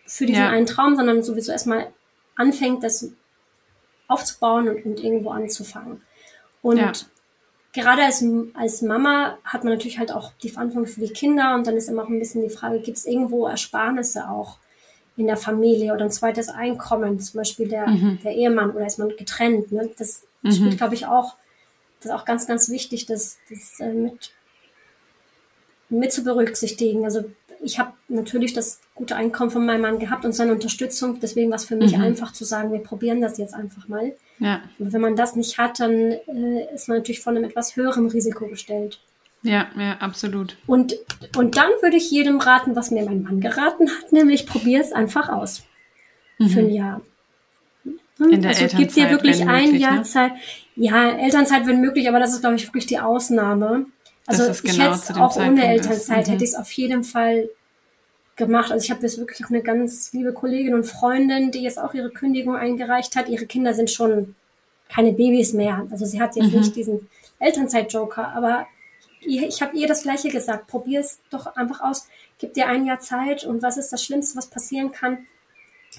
[0.06, 0.50] für diesen ja.
[0.50, 1.88] einen Traum, sondern sowieso erstmal
[2.36, 3.12] anfängt, das
[4.08, 6.02] aufzubauen und, und irgendwo anzufangen.
[6.62, 6.92] Und ja.
[7.74, 11.68] gerade als, als Mama hat man natürlich halt auch die Verantwortung für die Kinder und
[11.68, 14.58] dann ist immer auch ein bisschen die Frage, gibt es irgendwo Ersparnisse auch
[15.18, 18.20] in der Familie oder ein zweites Einkommen, zum Beispiel der, mhm.
[18.24, 19.72] der Ehemann oder ist man getrennt.
[19.72, 19.90] Ne?
[19.98, 20.52] Das mhm.
[20.52, 21.36] spielt, glaube ich, auch,
[22.06, 24.32] ist auch ganz, ganz wichtig, das, das äh, mit,
[25.90, 27.06] mit zu berücksichtigen.
[27.06, 27.26] Also
[27.62, 31.20] ich habe natürlich das gute Einkommen von meinem Mann gehabt und seine Unterstützung.
[31.20, 32.04] Deswegen war es für mich mhm.
[32.04, 34.14] einfach zu sagen, wir probieren das jetzt einfach mal.
[34.40, 34.62] Ja.
[34.78, 38.08] Und wenn man das nicht hat, dann äh, ist man natürlich von einem etwas höheren
[38.08, 39.00] Risiko gestellt.
[39.42, 40.58] Ja, ja, absolut.
[40.66, 40.96] Und,
[41.38, 44.92] und dann würde ich jedem raten, was mir mein Mann geraten hat, nämlich probier es
[44.92, 45.64] einfach aus.
[46.40, 46.50] Mhm.
[46.50, 47.02] Für ein Jahr.
[48.18, 48.30] Hm?
[48.30, 50.04] In der also Elternzeit, gibt dir wirklich ein möglich, Jahr ne?
[50.04, 50.32] Zeit.
[50.76, 53.86] Ja, Elternzeit wenn möglich, aber das ist, glaube ich, wirklich die Ausnahme.
[54.28, 56.32] Also ich genau hätte es auch ohne Elternzeit, mhm.
[56.32, 57.50] hätte ich es auf jeden Fall
[58.36, 58.72] gemacht.
[58.72, 61.94] Also ich habe jetzt wirklich auch eine ganz liebe Kollegin und Freundin, die jetzt auch
[61.94, 63.30] ihre Kündigung eingereicht hat.
[63.30, 64.36] Ihre Kinder sind schon
[64.90, 65.88] keine Babys mehr.
[65.92, 66.60] Also sie hat jetzt mhm.
[66.60, 67.08] nicht diesen
[67.40, 68.68] Elternzeit-Joker, aber
[69.22, 70.68] ich habe ihr das Gleiche gesagt.
[70.68, 72.08] Probier es doch einfach aus.
[72.40, 75.20] Gib dir ein Jahr Zeit und was ist das Schlimmste, was passieren kann,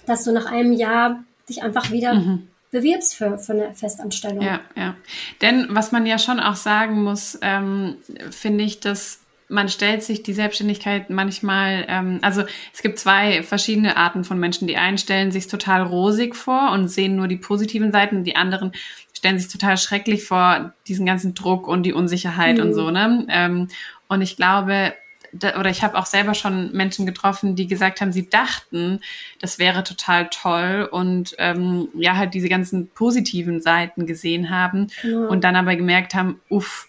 [0.06, 4.42] dass du nach einem Jahr dich einfach wieder mhm bewirbst für, für eine Festanstellung.
[4.42, 4.96] Ja, ja.
[5.40, 7.96] Denn was man ja schon auch sagen muss, ähm,
[8.30, 12.42] finde ich, dass man stellt sich die Selbstständigkeit manchmal, ähm, also
[12.74, 14.66] es gibt zwei verschiedene Arten von Menschen.
[14.66, 18.72] Die einen stellen sich total rosig vor und sehen nur die positiven Seiten, die anderen
[19.12, 22.62] stellen sich total schrecklich vor, diesen ganzen Druck und die Unsicherheit mhm.
[22.62, 23.26] und so, ne?
[23.30, 23.68] Ähm,
[24.08, 24.94] und ich glaube,
[25.34, 29.00] oder ich habe auch selber schon Menschen getroffen, die gesagt haben, sie dachten,
[29.40, 35.26] das wäre total toll und ähm, ja, halt diese ganzen positiven Seiten gesehen haben ja.
[35.26, 36.88] und dann aber gemerkt haben, uff,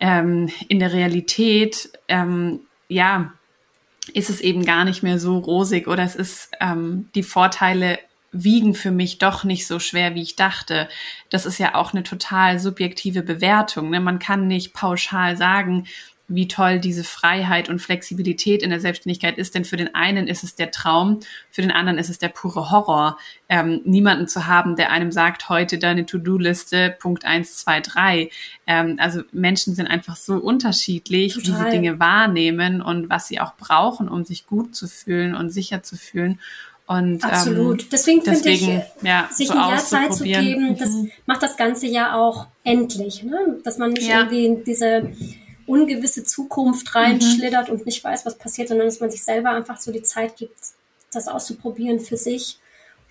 [0.00, 3.32] ähm, in der Realität, ähm, ja,
[4.12, 7.98] ist es eben gar nicht mehr so rosig oder es ist ähm, die Vorteile
[8.32, 10.88] wiegen für mich doch nicht so schwer, wie ich dachte.
[11.30, 13.90] Das ist ja auch eine total subjektive Bewertung.
[13.90, 14.00] Ne?
[14.00, 15.86] Man kann nicht pauschal sagen,
[16.28, 19.54] wie toll diese Freiheit und Flexibilität in der Selbstständigkeit ist.
[19.54, 22.70] Denn für den einen ist es der Traum, für den anderen ist es der pure
[22.70, 23.16] Horror,
[23.48, 28.30] ähm, niemanden zu haben, der einem sagt, heute deine To-Do-Liste, Punkt eins, zwei, drei.
[28.66, 31.52] Ähm, also Menschen sind einfach so unterschiedlich, Total.
[31.52, 35.50] wie sie Dinge wahrnehmen und was sie auch brauchen, um sich gut zu fühlen und
[35.50, 36.40] sicher zu fühlen.
[36.88, 37.82] Und, Absolut.
[37.82, 38.68] Ähm, deswegen, finde ich,
[39.02, 41.10] ja, sich so ein Jahr Zeit zu geben, das mhm.
[41.26, 43.24] macht das ganze ja auch endlich.
[43.24, 43.58] Ne?
[43.64, 44.20] Dass man nicht ja.
[44.20, 45.10] irgendwie diese
[45.66, 47.74] ungewisse Zukunft reinschlittert mhm.
[47.74, 50.58] und nicht weiß, was passiert, sondern dass man sich selber einfach so die Zeit gibt,
[51.12, 52.58] das auszuprobieren für sich.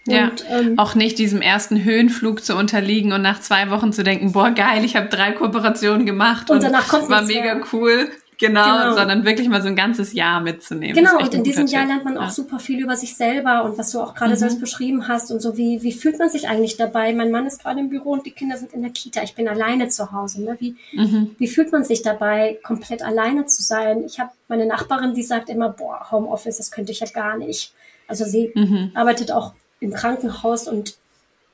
[0.08, 4.04] Ja, und, ähm, auch nicht diesem ersten Höhenflug zu unterliegen und nach zwei Wochen zu
[4.04, 7.66] denken, boah, geil, ich habe drei Kooperationen gemacht und, und danach kommt war mega mehr.
[7.74, 8.12] cool.
[8.38, 10.96] Genau, genau, sondern wirklich mal so ein ganzes Jahr mitzunehmen.
[10.96, 12.30] Genau, und in diesem Jahr lernt man auch ja.
[12.30, 14.38] super viel über sich selber und was du auch gerade mhm.
[14.38, 17.14] selbst beschrieben hast und so, wie, wie fühlt man sich eigentlich dabei?
[17.14, 19.24] Mein Mann ist gerade im Büro und die Kinder sind in der Kita.
[19.24, 20.44] Ich bin alleine zu Hause.
[20.44, 20.58] Ne?
[20.60, 21.36] Wie, mhm.
[21.38, 24.04] wie fühlt man sich dabei, komplett alleine zu sein?
[24.06, 27.74] Ich habe meine Nachbarin, die sagt immer, boah, Homeoffice, das könnte ich ja gar nicht.
[28.08, 28.92] Also sie mhm.
[28.94, 30.98] arbeitet auch im Krankenhaus und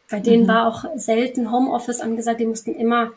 [0.10, 0.48] bei denen mhm.
[0.48, 2.40] war auch selten Homeoffice angesagt.
[2.40, 3.12] Die mussten immer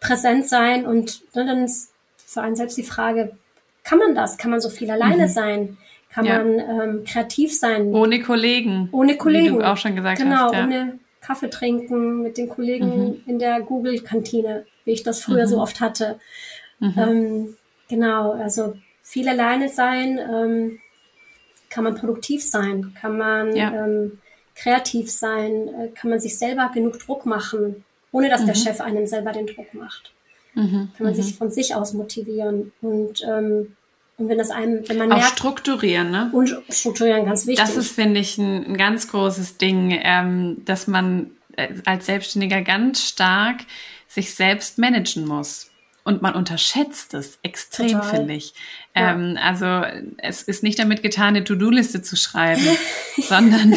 [0.00, 1.92] präsent sein und ne, dann ist
[2.30, 3.36] für einen selbst die Frage,
[3.82, 4.38] kann man das?
[4.38, 5.28] Kann man so viel alleine mhm.
[5.28, 5.78] sein?
[6.12, 6.38] Kann ja.
[6.38, 7.92] man ähm, kreativ sein?
[7.92, 8.88] Ohne Kollegen.
[8.92, 9.56] Ohne Kollegen.
[9.56, 10.52] Wie du auch schon gesagt genau, hast.
[10.52, 10.82] Genau, ja.
[10.82, 13.22] ohne Kaffee trinken mit den Kollegen mhm.
[13.26, 15.48] in der Google-Kantine, wie ich das früher mhm.
[15.48, 16.20] so oft hatte.
[16.78, 16.94] Mhm.
[16.96, 17.56] Ähm,
[17.88, 20.78] genau, also viel alleine sein, ähm,
[21.68, 23.72] kann man produktiv sein, kann man ja.
[23.72, 24.18] ähm,
[24.54, 28.60] kreativ sein, äh, kann man sich selber genug Druck machen, ohne dass der mhm.
[28.60, 30.12] Chef einem selber den Druck macht.
[30.54, 30.90] Mhm.
[30.96, 31.22] Kann man mhm.
[31.22, 32.72] sich von sich aus motivieren.
[32.80, 33.76] Und, ähm,
[34.18, 36.30] und wenn das einem, wenn man Auch merkt, strukturieren, ne?
[36.32, 37.64] Und strukturieren, ganz wichtig.
[37.64, 42.62] Das ist, finde ich, ein, ein, ganz großes Ding, ähm, dass man äh, als Selbstständiger
[42.62, 43.60] ganz stark
[44.08, 45.69] sich selbst managen muss.
[46.02, 48.54] Und man unterschätzt es extrem, finde ich.
[48.96, 49.12] Ja.
[49.12, 49.82] Ähm, also
[50.18, 52.66] es ist nicht damit getan, eine To-Do-Liste zu schreiben,
[53.18, 53.74] sondern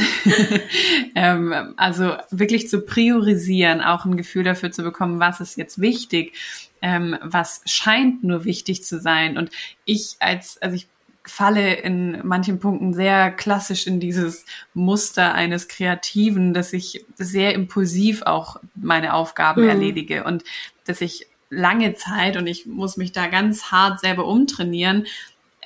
[1.15, 6.33] ähm, also wirklich zu priorisieren, auch ein Gefühl dafür zu bekommen, was ist jetzt wichtig,
[6.81, 9.37] ähm, was scheint nur wichtig zu sein.
[9.37, 9.51] Und
[9.85, 10.87] ich als, also ich
[11.25, 18.23] falle in manchen Punkten sehr klassisch in dieses Muster eines Kreativen, dass ich sehr impulsiv
[18.23, 19.69] auch meine Aufgaben mhm.
[19.69, 20.43] erledige und
[20.85, 25.05] dass ich lange Zeit und ich muss mich da ganz hart selber umtrainieren.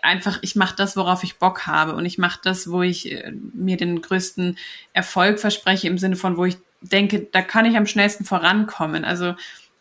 [0.02, 3.32] Einfach, ich mache das, worauf ich Bock habe und ich mache das, wo ich äh,
[3.54, 4.58] mir den größten
[4.94, 9.04] Erfolg verspreche im Sinne von, wo ich denke, da kann ich am schnellsten vorankommen.
[9.04, 9.36] Also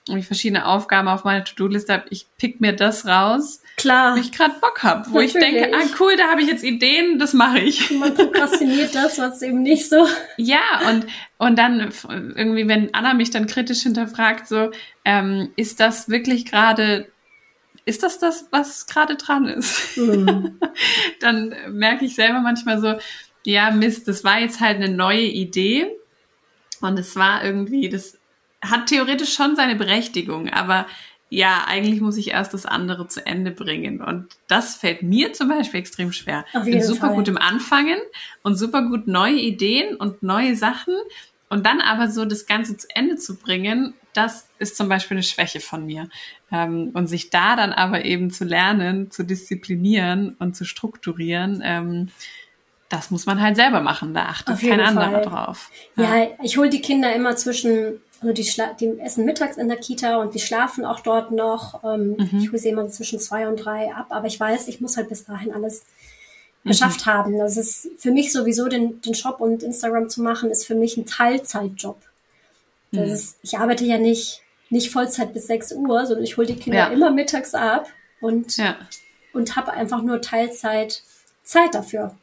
[0.08, 4.14] wenn ich verschiedene Aufgaben auf meiner To-Do-Liste habe, ich pick mir das raus, Klar.
[4.14, 5.34] wo ich gerade Bock habe, wo Natürlich.
[5.34, 7.90] ich denke, ah cool, da habe ich jetzt Ideen, das mache ich.
[7.98, 10.06] Man prokrastiniert das, was eben nicht so.
[10.36, 11.06] Ja, und,
[11.38, 14.70] und dann irgendwie, wenn Anna mich dann kritisch hinterfragt, so,
[15.04, 17.08] ähm, ist das wirklich gerade
[17.88, 19.96] ist das das, was gerade dran ist?
[19.96, 20.58] Mhm.
[21.20, 22.96] dann merke ich selber manchmal so,
[23.44, 25.86] ja, Mist, das war jetzt halt eine neue Idee
[26.80, 28.18] und es war irgendwie, das
[28.62, 30.86] hat theoretisch schon seine Berechtigung, aber
[31.28, 34.00] ja, eigentlich muss ich erst das andere zu Ende bringen.
[34.00, 36.44] Und das fällt mir zum Beispiel extrem schwer.
[36.54, 37.16] Ich bin super Fall.
[37.16, 37.98] gut im Anfangen
[38.42, 40.94] und super gut neue Ideen und neue Sachen.
[41.48, 45.22] Und dann aber so das Ganze zu Ende zu bringen, das ist zum Beispiel eine
[45.22, 46.08] Schwäche von mir.
[46.52, 52.08] Ähm, und sich da dann aber eben zu lernen, zu disziplinieren und zu strukturieren, ähm,
[52.88, 54.14] das muss man halt selber machen.
[54.14, 55.70] Da achtet kein anderer drauf.
[55.96, 58.50] Ja, ja ich hole die Kinder immer zwischen also die,
[58.80, 61.82] die essen mittags in der Kita und die schlafen auch dort noch.
[61.84, 62.38] Ähm, mhm.
[62.38, 65.08] Ich hole sie immer zwischen zwei und drei ab, aber ich weiß, ich muss halt
[65.08, 65.84] bis dahin alles
[66.64, 66.70] mhm.
[66.70, 67.38] geschafft haben.
[67.38, 70.96] Das ist für mich sowieso den, den Shop und Instagram zu machen, ist für mich
[70.96, 71.98] ein Teilzeitjob.
[72.92, 73.12] Das mhm.
[73.12, 76.78] ist, ich arbeite ja nicht, nicht Vollzeit bis 6 Uhr, sondern ich hole die Kinder
[76.78, 76.86] ja.
[76.88, 77.88] immer mittags ab
[78.20, 78.76] und, ja.
[79.32, 81.02] und habe einfach nur Teilzeit
[81.42, 82.14] Zeit dafür,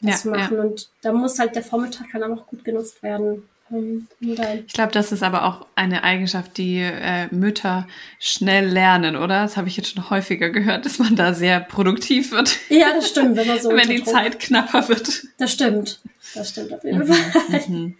[0.00, 0.60] das ja, zu machen.
[0.60, 3.48] Und da muss halt der Vormittag dann auch noch gut genutzt werden.
[4.20, 7.86] Ich glaube, das ist aber auch eine Eigenschaft, die äh, Mütter
[8.18, 9.42] schnell lernen, oder?
[9.42, 12.56] Das habe ich jetzt schon häufiger gehört, dass man da sehr produktiv wird.
[12.70, 13.68] Ja, das stimmt, wenn man so.
[13.76, 14.08] wenn die Druck.
[14.14, 15.24] Zeit knapper wird.
[15.38, 16.00] Das stimmt.
[16.34, 17.12] Das stimmt auf jeden mhm.
[17.12, 17.60] Fall.
[17.68, 17.96] Mhm.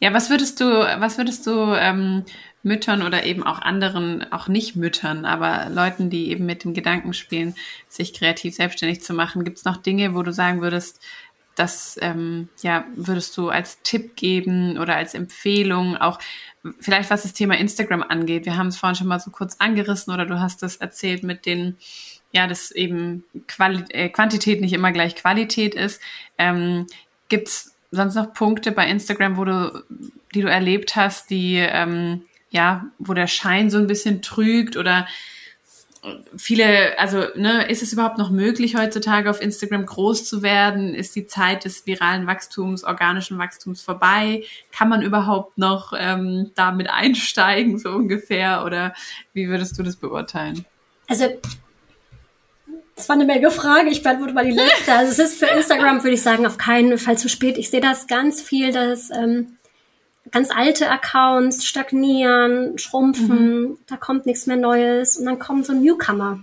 [0.00, 2.24] Ja, was würdest du, was würdest du ähm,
[2.62, 7.14] Müttern oder eben auch anderen, auch nicht Müttern, aber Leuten, die eben mit dem Gedanken
[7.14, 7.54] spielen,
[7.88, 11.00] sich kreativ selbstständig zu machen, gibt es noch Dinge, wo du sagen würdest,
[11.60, 16.18] das ähm, ja, würdest du als Tipp geben oder als Empfehlung, auch
[16.80, 18.46] vielleicht was das Thema Instagram angeht?
[18.46, 21.44] Wir haben es vorhin schon mal so kurz angerissen oder du hast es erzählt mit
[21.44, 21.76] den,
[22.32, 26.00] ja, dass eben Quali äh, Quantität nicht immer gleich Qualität ist.
[26.38, 26.86] Ähm,
[27.28, 29.84] Gibt es sonst noch Punkte bei Instagram, wo du,
[30.34, 35.06] die du erlebt hast, die ähm, ja, wo der Schein so ein bisschen trügt oder
[36.36, 40.94] viele, also ne, ist es überhaupt noch möglich heutzutage auf Instagram groß zu werden?
[40.94, 44.44] Ist die Zeit des viralen Wachstums, organischen Wachstums vorbei?
[44.72, 48.64] Kann man überhaupt noch ähm, damit einsteigen, so ungefähr?
[48.64, 48.94] Oder
[49.32, 50.64] wie würdest du das beurteilen?
[51.08, 51.26] Also
[52.96, 53.88] das war eine Menge Fragen.
[53.88, 54.92] Ich beantworte mal die letzte.
[54.92, 57.56] Also es ist für Instagram, würde ich sagen, auf keinen Fall zu spät.
[57.56, 59.56] Ich sehe das ganz viel, dass ähm,
[60.30, 63.78] ganz alte Accounts stagnieren, schrumpfen, mhm.
[63.86, 66.40] da kommt nichts mehr Neues und dann kommen so Newcomer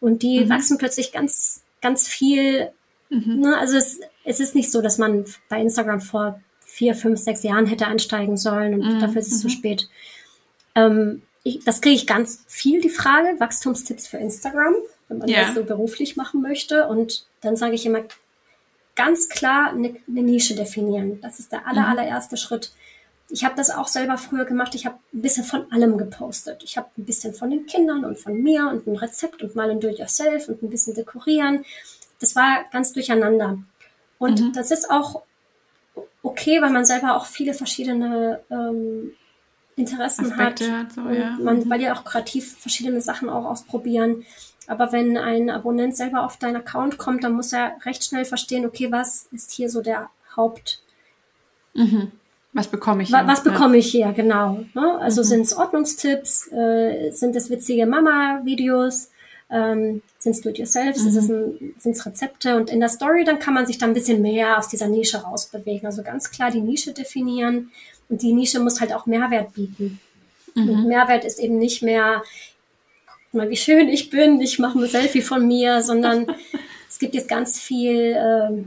[0.00, 0.48] und die mhm.
[0.48, 2.70] wachsen plötzlich ganz, ganz viel.
[3.10, 3.40] Mhm.
[3.40, 3.58] Ne?
[3.58, 7.66] Also es, es ist nicht so, dass man bei Instagram vor vier, fünf, sechs Jahren
[7.66, 9.00] hätte einsteigen sollen und mhm.
[9.00, 9.52] dafür ist es zu mhm.
[9.52, 9.88] spät.
[10.74, 14.74] Ähm, ich, das kriege ich ganz viel, die Frage, Wachstumstipps für Instagram,
[15.08, 15.42] wenn man ja.
[15.42, 16.86] das so beruflich machen möchte.
[16.88, 18.02] Und dann sage ich immer
[18.94, 21.20] ganz klar eine, eine Nische definieren.
[21.20, 21.98] Das ist der aller, mhm.
[21.98, 22.72] allererste Schritt
[23.30, 24.74] ich habe das auch selber früher gemacht.
[24.74, 26.62] Ich habe ein bisschen von allem gepostet.
[26.62, 29.70] Ich habe ein bisschen von den Kindern und von mir und ein Rezept und mal
[29.70, 31.64] ein Do-it-yourself und ein bisschen dekorieren.
[32.20, 33.58] Das war ganz durcheinander.
[34.18, 34.52] Und mhm.
[34.54, 35.22] das ist auch
[36.22, 39.12] okay, weil man selber auch viele verschiedene ähm,
[39.76, 40.86] Interessen Aspekte hat.
[40.86, 41.36] hat so, ja.
[41.40, 41.70] man, mhm.
[41.70, 44.24] Weil ja auch kreativ verschiedene Sachen auch ausprobieren.
[44.66, 48.66] Aber wenn ein Abonnent selber auf deinen Account kommt, dann muss er recht schnell verstehen,
[48.66, 50.82] okay, was ist hier so der Haupt,
[51.74, 52.12] mhm.
[52.58, 53.22] Was bekomme ich hier?
[53.24, 54.64] Was bekomme ich hier, genau.
[54.74, 54.98] Ne?
[55.00, 55.26] Also mhm.
[55.26, 59.10] sind es Ordnungstipps, äh, sind es witzige Mama-Videos,
[59.48, 61.72] ähm, sind es Do-it-yourselfs, mhm.
[61.78, 64.58] sind es Rezepte und in der Story, dann kann man sich da ein bisschen mehr
[64.58, 65.86] aus dieser Nische rausbewegen.
[65.86, 67.70] Also ganz klar die Nische definieren
[68.08, 70.00] und die Nische muss halt auch Mehrwert bieten.
[70.56, 70.68] Mhm.
[70.68, 72.24] Und Mehrwert ist eben nicht mehr,
[73.30, 76.26] guck mal, wie schön ich bin, ich mache ein Selfie von mir, sondern
[76.88, 78.64] es gibt jetzt ganz viel, äh,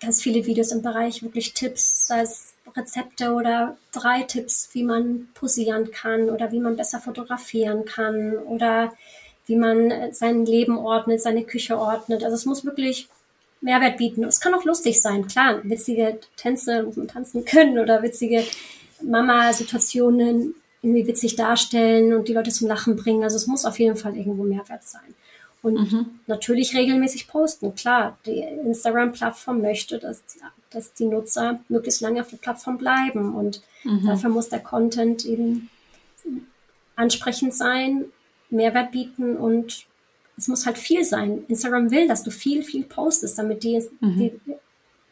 [0.00, 5.28] ganz viele Videos im Bereich wirklich Tipps, sei es Rezepte oder drei Tipps, wie man
[5.34, 8.92] posieren kann oder wie man besser fotografieren kann oder
[9.46, 12.22] wie man sein Leben ordnet, seine Küche ordnet.
[12.22, 13.08] Also es muss wirklich
[13.60, 14.24] Mehrwert bieten.
[14.24, 18.44] Es kann auch lustig sein, klar, witzige Tänze muss man tanzen können oder witzige
[19.02, 23.22] Mama-Situationen irgendwie witzig darstellen und die Leute zum Lachen bringen.
[23.22, 25.14] Also es muss auf jeden Fall irgendwo Mehrwert sein.
[25.62, 26.06] Und mhm.
[26.26, 27.74] natürlich regelmäßig posten.
[27.74, 30.22] Klar, die Instagram-Plattform möchte, dass,
[30.70, 33.34] dass die Nutzer möglichst lange auf der Plattform bleiben.
[33.34, 34.06] Und mhm.
[34.06, 35.68] dafür muss der Content eben
[36.96, 38.06] ansprechend sein,
[38.50, 39.86] Mehrwert bieten und
[40.36, 41.44] es muss halt viel sein.
[41.48, 44.18] Instagram will, dass du viel, viel postest, damit die, mhm.
[44.18, 44.40] die,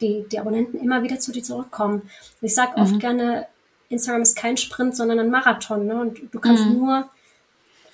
[0.01, 2.09] die, die, Abonnenten immer wieder zu dir zurückkommen.
[2.41, 2.99] Ich sage oft mhm.
[2.99, 3.47] gerne,
[3.89, 5.85] Instagram ist kein Sprint, sondern ein Marathon.
[5.85, 6.01] Ne?
[6.01, 6.77] Und du kannst mhm.
[6.77, 7.09] nur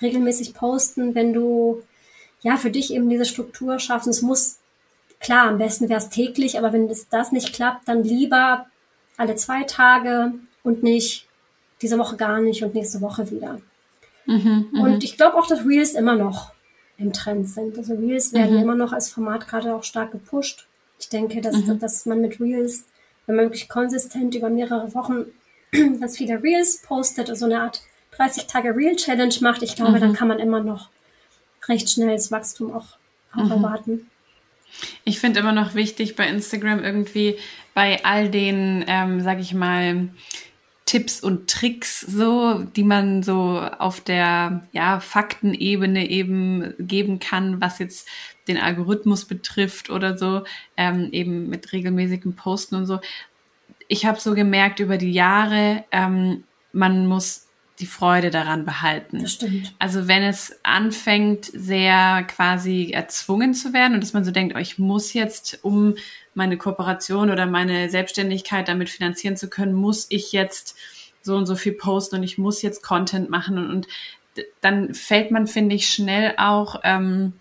[0.00, 1.82] regelmäßig posten, wenn du
[2.42, 4.06] ja für dich eben diese Struktur schaffst.
[4.06, 4.58] Und es muss,
[5.20, 8.66] klar, am besten wäre es täglich, aber wenn das, das nicht klappt, dann lieber
[9.16, 11.26] alle zwei Tage und nicht
[11.82, 13.60] diese Woche gar nicht und nächste Woche wieder.
[14.26, 14.80] Mhm, mhm.
[14.80, 16.52] und ich glaube auch, dass Reels immer noch
[16.98, 17.78] im Trend sind.
[17.78, 18.62] Also Reels werden mhm.
[18.62, 20.66] immer noch als Format gerade auch stark gepusht.
[20.98, 21.78] Ich denke, dass, mhm.
[21.78, 22.84] dass man mit Reels,
[23.26, 25.26] wenn man wirklich konsistent über mehrere Wochen
[26.00, 30.00] ganz viele Reels postet, also eine Art 30 Tage Reel Challenge macht, ich glaube, mhm.
[30.00, 30.88] dann kann man immer noch
[31.68, 32.98] recht schnelles Wachstum auch,
[33.32, 33.50] auch mhm.
[33.50, 34.10] erwarten.
[35.04, 37.36] Ich finde immer noch wichtig bei Instagram irgendwie
[37.74, 40.08] bei all den, ähm, sag ich mal,
[40.86, 47.80] Tipps und Tricks so, die man so auf der ja, Faktenebene eben geben kann, was
[47.80, 48.08] jetzt
[48.46, 50.44] den Algorithmus betrifft oder so,
[50.76, 53.00] ähm, eben mit regelmäßigem Posten und so.
[53.88, 57.45] Ich habe so gemerkt über die Jahre, ähm, man muss
[57.78, 59.20] die Freude daran behalten.
[59.20, 59.74] Das stimmt.
[59.78, 64.58] Also wenn es anfängt, sehr quasi erzwungen zu werden und dass man so denkt, oh,
[64.58, 65.94] ich muss jetzt, um
[66.34, 70.76] meine Kooperation oder meine Selbstständigkeit damit finanzieren zu können, muss ich jetzt
[71.22, 73.88] so und so viel posten und ich muss jetzt Content machen und, und
[74.60, 77.32] dann fällt man, finde ich, schnell auch ähm,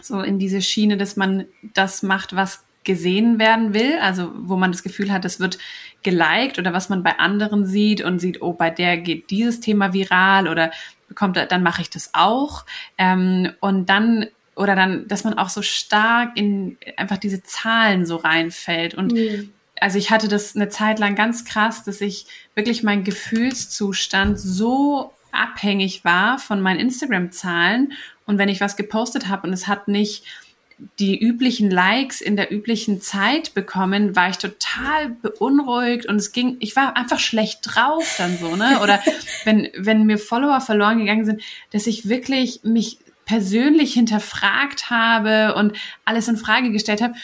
[0.00, 4.72] so in diese Schiene, dass man das macht, was gesehen werden will, also wo man
[4.72, 5.58] das Gefühl hat, es wird
[6.02, 9.92] geliked oder was man bei anderen sieht und sieht, oh, bei der geht dieses Thema
[9.92, 10.70] viral oder
[11.08, 12.64] bekommt, dann mache ich das auch.
[12.96, 18.16] Ähm, und dann oder dann, dass man auch so stark in einfach diese Zahlen so
[18.16, 19.52] reinfällt und mhm.
[19.80, 25.14] Also ich hatte das eine Zeit lang ganz krass, dass ich wirklich mein Gefühlszustand so
[25.32, 27.94] abhängig war von meinen Instagram-Zahlen.
[28.26, 30.24] Und wenn ich was gepostet habe und es hat nicht
[30.98, 36.56] die üblichen Likes in der üblichen Zeit bekommen, war ich total beunruhigt und es ging,
[36.60, 38.80] ich war einfach schlecht drauf dann so, ne?
[38.82, 39.00] Oder
[39.44, 45.76] wenn, wenn mir Follower verloren gegangen sind, dass ich wirklich mich persönlich hinterfragt habe und
[46.04, 47.14] alles in Frage gestellt habe.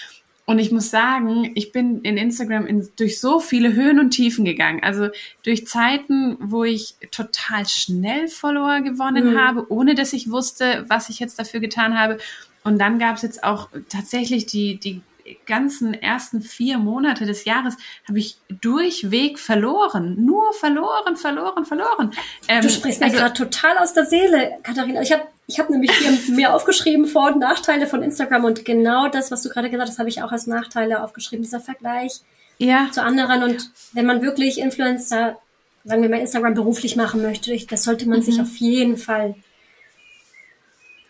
[0.44, 4.44] Und ich muss sagen, ich bin in Instagram in, durch so viele Höhen und Tiefen
[4.44, 4.80] gegangen.
[4.84, 5.08] Also
[5.42, 9.38] durch Zeiten, wo ich total schnell Follower gewonnen mhm.
[9.38, 12.18] habe, ohne dass ich wusste, was ich jetzt dafür getan habe.
[12.66, 15.00] Und dann gab es jetzt auch tatsächlich die, die
[15.46, 17.76] ganzen ersten vier Monate des Jahres
[18.08, 20.16] habe ich durchweg verloren.
[20.24, 22.12] Nur verloren, verloren, verloren.
[22.48, 25.00] Ähm, du sprichst mir also, gerade total aus der Seele, Katharina.
[25.00, 29.08] Ich habe ich hab nämlich hier mir aufgeschrieben, Vor- und Nachteile von Instagram und genau
[29.08, 32.20] das, was du gerade gesagt hast, habe ich auch als Nachteile aufgeschrieben, dieser Vergleich
[32.58, 32.88] ja.
[32.90, 33.44] zu anderen.
[33.44, 35.38] Und wenn man wirklich Influencer,
[35.84, 38.24] sagen wir mal, Instagram beruflich machen möchte, das sollte man mhm.
[38.24, 39.36] sich auf jeden Fall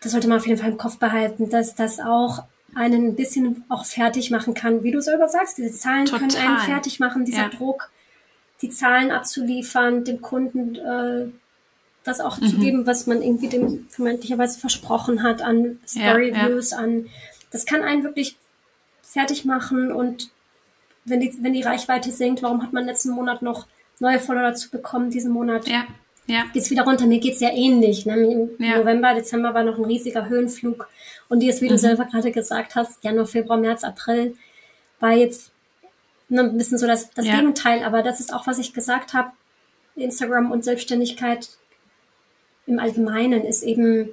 [0.01, 2.43] das sollte man auf jeden Fall im Kopf behalten, dass das auch
[2.75, 5.57] einen ein bisschen auch fertig machen kann, wie du selber sagst.
[5.57, 6.27] Diese Zahlen Total.
[6.27, 7.49] können einen fertig machen, dieser ja.
[7.49, 7.89] Druck,
[8.61, 11.27] die Zahlen abzuliefern, dem Kunden äh,
[12.03, 12.47] das auch mhm.
[12.47, 16.83] zu geben, was man irgendwie dem vermeintlicherweise versprochen hat an Story-Views, ja, ja.
[16.83, 17.09] an
[17.51, 18.37] das kann einen wirklich
[19.01, 20.29] fertig machen und
[21.05, 23.65] wenn die, wenn die Reichweite sinkt, warum hat man letzten Monat noch
[23.99, 25.67] neue Follower dazu bekommen, diesen Monat?
[25.67, 25.85] Ja
[26.27, 26.45] ja.
[26.53, 27.05] geht's wieder runter.
[27.05, 28.05] Mir geht's ja ähnlich.
[28.05, 28.15] Ne?
[28.15, 28.77] Im ja.
[28.77, 30.87] November, Dezember war noch ein riesiger Höhenflug.
[31.29, 31.71] Und die ist, wie mhm.
[31.71, 34.35] du selber gerade gesagt hast, Januar, Februar, März, April,
[34.99, 35.51] war jetzt
[36.29, 37.37] ne, ein bisschen so das, das ja.
[37.37, 37.83] Gegenteil.
[37.83, 39.31] Aber das ist auch, was ich gesagt habe.
[39.95, 41.49] Instagram und Selbstständigkeit
[42.67, 44.09] im Allgemeinen ist eben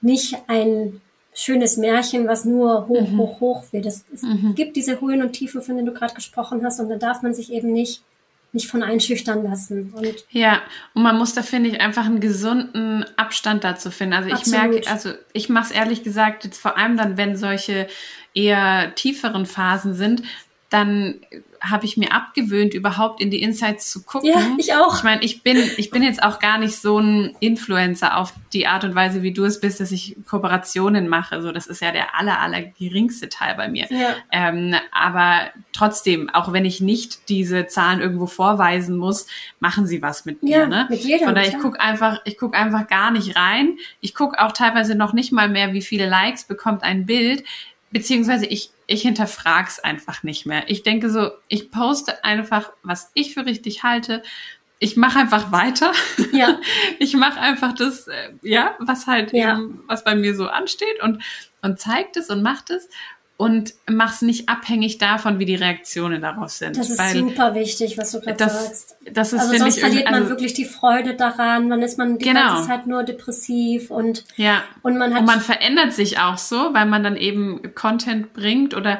[0.00, 1.00] nicht ein
[1.32, 3.18] schönes Märchen, was nur hoch, mhm.
[3.18, 3.86] hoch, hoch wird.
[3.86, 4.54] Es, es mhm.
[4.54, 7.32] gibt diese Höhen und Tiefen, von denen du gerade gesprochen hast, und da darf man
[7.32, 8.02] sich eben nicht
[8.52, 9.92] nicht von einschüchtern lassen.
[9.94, 10.60] Und ja,
[10.94, 14.14] und man muss da, finde ich, einfach einen gesunden Abstand dazu finden.
[14.14, 17.86] Also ich merke, also ich mache es ehrlich gesagt jetzt vor allem dann, wenn solche
[18.34, 20.22] eher tieferen Phasen sind,
[20.70, 21.20] dann
[21.60, 24.30] habe ich mir abgewöhnt, überhaupt in die Insights zu gucken.
[24.30, 24.96] Ja, ich auch.
[24.96, 28.66] Ich meine, ich bin, ich bin jetzt auch gar nicht so ein Influencer auf die
[28.66, 31.42] Art und Weise, wie du es bist, dass ich Kooperationen mache.
[31.42, 33.86] So, das ist ja der aller, aller geringste Teil bei mir.
[33.90, 34.14] Ja.
[34.32, 39.26] Ähm, aber trotzdem, auch wenn ich nicht diese Zahlen irgendwo vorweisen muss,
[39.58, 40.60] machen sie was mit mir.
[40.60, 40.86] Ja, ne?
[40.88, 41.26] mit jedem.
[41.26, 43.76] Von daher, ich gucke einfach, ich gucke einfach gar nicht rein.
[44.00, 47.44] Ich gucke auch teilweise noch nicht mal mehr, wie viele Likes bekommt ein Bild
[47.90, 50.64] beziehungsweise ich, ich hinterfrage es einfach nicht mehr.
[50.68, 54.22] Ich denke so, ich poste einfach, was ich für richtig halte.
[54.82, 55.92] ich mache einfach weiter.
[56.32, 56.58] Ja.
[56.98, 59.58] Ich mache einfach das, äh, ja, was halt ja.
[59.58, 61.22] eben, was bei mir so ansteht und,
[61.62, 62.88] und zeigt es und macht es
[63.40, 66.76] und mach's nicht abhängig davon, wie die Reaktionen darauf sind.
[66.76, 68.98] Das ist Weil super wichtig, was du gerade sagst.
[69.10, 72.18] Das ist, also sonst ich, verliert man also, wirklich die Freude daran, dann ist man
[72.18, 72.48] die genau.
[72.48, 76.74] ganze Zeit nur depressiv und ja und man hat und man verändert sich auch so,
[76.74, 78.98] weil man dann eben Content bringt oder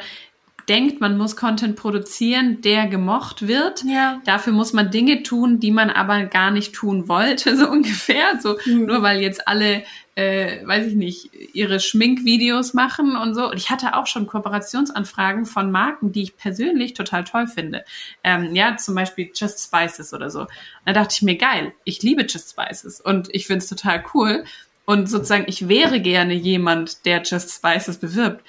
[0.69, 3.85] denkt, man muss Content produzieren, der gemocht wird.
[3.85, 4.21] Ja.
[4.25, 8.39] Dafür muss man Dinge tun, die man aber gar nicht tun wollte, so ungefähr.
[8.41, 8.87] So mhm.
[8.87, 9.85] nur weil jetzt alle,
[10.15, 13.51] äh, weiß ich nicht, ihre Schminkvideos machen und so.
[13.51, 17.85] Und ich hatte auch schon Kooperationsanfragen von Marken, die ich persönlich total toll finde.
[18.25, 20.41] Ähm, ja, zum Beispiel Just Spices oder so.
[20.41, 20.49] Und
[20.85, 24.45] da dachte ich mir, geil, ich liebe Just Spices und ich finde es total cool.
[24.91, 28.45] Und sozusagen, ich wäre gerne jemand, der Just Spices bewirbt.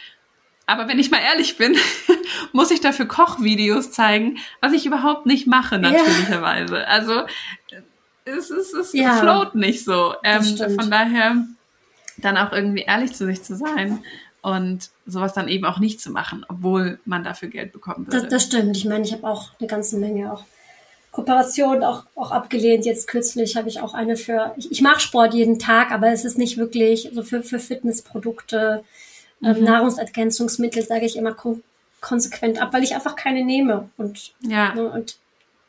[0.72, 1.76] Aber wenn ich mal ehrlich bin,
[2.54, 6.78] muss ich dafür Kochvideos zeigen, was ich überhaupt nicht mache, natürlicherweise.
[6.78, 6.84] Ja.
[6.86, 7.24] Also
[8.24, 10.14] es, es, es ja, float nicht so.
[10.24, 10.46] Ähm,
[10.80, 11.46] von daher
[12.16, 14.02] dann auch irgendwie ehrlich zu sich zu sein
[14.42, 18.22] und sowas dann eben auch nicht zu machen, obwohl man dafür Geld bekommen würde.
[18.22, 18.78] Das, das stimmt.
[18.78, 20.46] Ich meine, ich habe auch eine ganze Menge auch
[21.12, 22.86] Kooperationen auch, auch abgelehnt.
[22.86, 26.24] Jetzt kürzlich habe ich auch eine für, ich, ich mache Sport jeden Tag, aber es
[26.24, 28.86] ist nicht wirklich so für, für Fitnessprodukte
[29.42, 29.64] mhm.
[29.64, 31.64] Nahrungsergänzungsmittel sage ich immer kon
[32.00, 33.90] konsequent ab, weil ich einfach keine nehme.
[33.96, 34.74] Und, ja.
[34.74, 35.18] Ne, und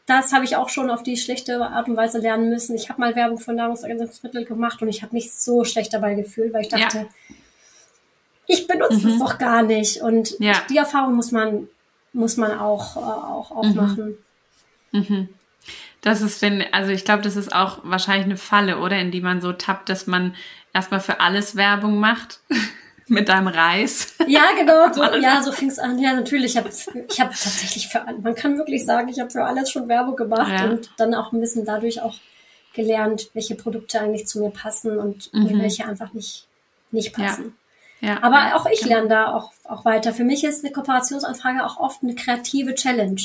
[0.06, 2.74] das habe ich auch schon auf die schlechte Art und Weise lernen müssen.
[2.74, 6.52] Ich habe mal Werbung für Nahrungsergänzungsmittel gemacht und ich habe mich so schlecht dabei gefühlt,
[6.52, 7.06] weil ich dachte, ja.
[8.46, 9.12] ich benutze mhm.
[9.12, 10.00] es doch gar nicht.
[10.00, 10.54] Und ja.
[10.70, 11.68] die Erfahrung muss man,
[12.14, 13.74] muss man auch, äh, auch, auch mhm.
[13.74, 14.18] machen.
[14.92, 15.28] Mhm.
[16.00, 18.98] Das ist, wenn, also ich glaube, das ist auch wahrscheinlich eine Falle, oder?
[18.98, 20.34] In die man so tappt, dass man
[20.72, 22.40] erstmal für alles Werbung macht.
[23.08, 24.14] mit deinem Reis.
[24.26, 24.86] Ja, genau.
[24.92, 25.98] So, ja, so fing es an.
[25.98, 26.52] Ja, natürlich.
[26.52, 29.88] Ich habe ich hab tatsächlich für, man kann wirklich sagen, ich habe für alles schon
[29.88, 30.64] Werbung gemacht ja.
[30.64, 32.14] und dann auch ein bisschen dadurch auch
[32.74, 35.60] gelernt, welche Produkte eigentlich zu mir passen und mhm.
[35.60, 36.46] welche einfach nicht,
[36.90, 37.54] nicht passen.
[38.00, 38.14] Ja.
[38.14, 40.12] ja Aber auch ich lerne da auch, auch weiter.
[40.12, 43.20] Für mich ist eine Kooperationsanfrage auch oft eine kreative Challenge.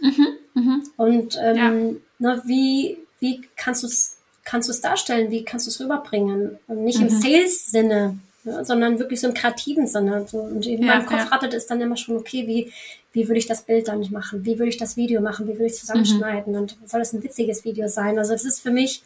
[0.00, 0.26] Mhm.
[0.54, 0.82] Mhm.
[0.96, 4.18] Und ähm, ne, wie, wie kannst du es
[4.48, 5.30] kannst du es darstellen?
[5.30, 6.58] Wie kannst du es rüberbringen?
[6.68, 7.20] Und nicht im mhm.
[7.20, 8.18] Sales-Sinne,
[8.48, 10.26] ne, sondern wirklich so im kreativen Sinne.
[10.26, 10.38] So.
[10.38, 11.24] Und in ja, meinem Kopf ja.
[11.24, 12.72] rattert es dann immer schon, okay, wie,
[13.12, 14.44] wie würde ich das Bild dann machen?
[14.44, 15.46] Wie würde ich das Video machen?
[15.46, 16.52] Wie würde ich zusammenschneiden?
[16.52, 16.58] Mhm.
[16.60, 18.18] Und soll es ein witziges Video sein?
[18.18, 19.02] Also das ist für mich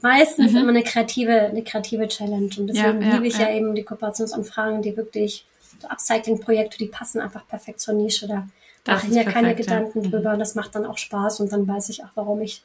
[0.00, 0.58] meistens mhm.
[0.58, 2.50] immer eine kreative, eine kreative Challenge.
[2.58, 5.46] Und deswegen ja, liebe ich ja, eben die Kooperationsanfragen, die wirklich
[5.80, 8.28] so Upcycling-Projekte, die passen einfach perfekt zur Nische.
[8.28, 8.46] Da
[8.86, 10.10] mache ich mir keine Gedanken ja.
[10.10, 10.34] drüber.
[10.34, 10.38] Mhm.
[10.38, 12.62] Das macht dann auch Spaß und dann weiß ich auch, warum ich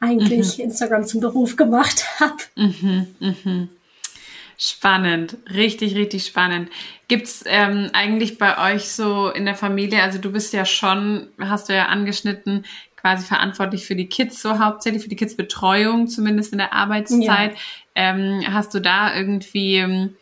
[0.00, 0.64] eigentlich mhm.
[0.64, 2.36] Instagram zum Beruf gemacht habe.
[2.56, 3.68] Mhm, mhm.
[4.60, 6.68] Spannend, richtig, richtig spannend.
[7.06, 11.68] Gibt's ähm, eigentlich bei euch so in der Familie, also du bist ja schon, hast
[11.68, 12.64] du ja angeschnitten,
[12.96, 17.52] quasi verantwortlich für die Kids, so hauptsächlich für die Kids-Betreuung, zumindest in der Arbeitszeit.
[17.52, 17.58] Ja.
[17.94, 20.16] Ähm, hast du da irgendwie, ähm,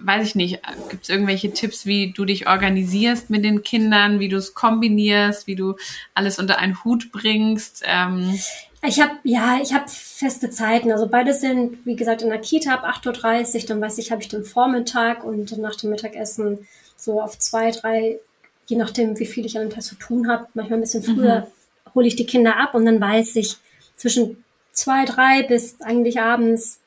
[0.00, 0.58] weiß ich nicht,
[0.90, 5.54] gibt's irgendwelche Tipps, wie du dich organisierst mit den Kindern, wie du es kombinierst, wie
[5.54, 5.76] du
[6.14, 7.84] alles unter einen Hut bringst?
[7.86, 8.36] Ähm,
[8.84, 10.90] ich habe, ja, ich habe feste Zeiten.
[10.90, 13.68] Also beide sind, wie gesagt, in der Kita ab 8.30 Uhr.
[13.68, 16.66] Dann weiß ich, habe ich den Vormittag und nach dem Mittagessen
[16.96, 18.18] so auf zwei, drei,
[18.66, 20.48] je nachdem, wie viel ich an dem Tag zu tun habe.
[20.54, 21.94] Manchmal ein bisschen früher mhm.
[21.94, 23.56] hole ich die Kinder ab und dann weiß ich,
[23.96, 26.80] zwischen zwei, drei bis eigentlich abends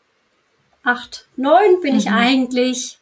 [0.83, 1.99] acht, neun bin mhm.
[1.99, 2.99] ich eigentlich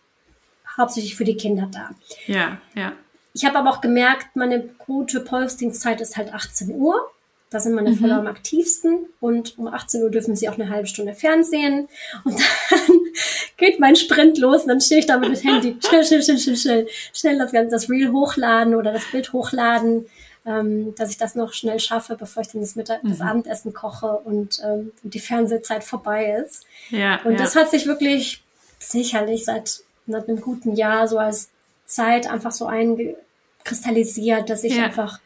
[0.77, 1.91] hauptsächlich für die Kinder da.
[2.27, 2.93] Ja, ja.
[3.33, 7.11] Ich habe aber auch gemerkt, meine gute Postingzeit ist halt 18 Uhr.
[7.53, 7.97] Da sind meine mhm.
[7.97, 11.87] Follower am aktivsten und um 18 Uhr dürfen sie auch eine halbe Stunde Fernsehen
[12.23, 12.99] und dann
[13.57, 16.39] geht mein Sprint los und dann stehe ich da mit dem Handy schnell, schnell, schnell,
[16.39, 20.07] schnell, schnell, schnell das ganze das Reel hochladen oder das Bild hochladen,
[20.47, 23.09] ähm, dass ich das noch schnell schaffe, bevor ich dann das, Mittag, mhm.
[23.09, 26.65] das Abendessen koche und, ähm, die Fernsehzeit vorbei ist.
[26.89, 27.37] Ja, und ja.
[27.37, 28.43] das hat sich wirklich
[28.79, 31.49] sicherlich seit, seit einem guten Jahr so als
[31.85, 34.85] Zeit einfach so eingekristallisiert, dass ich ja.
[34.85, 35.19] einfach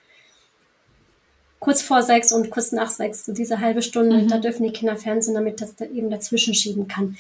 [1.60, 4.28] kurz vor sechs und kurz nach sechs, so diese halbe Stunde, mhm.
[4.28, 7.18] da dürfen die Kinder Fernsehen, damit das da eben dazwischen schieben kann.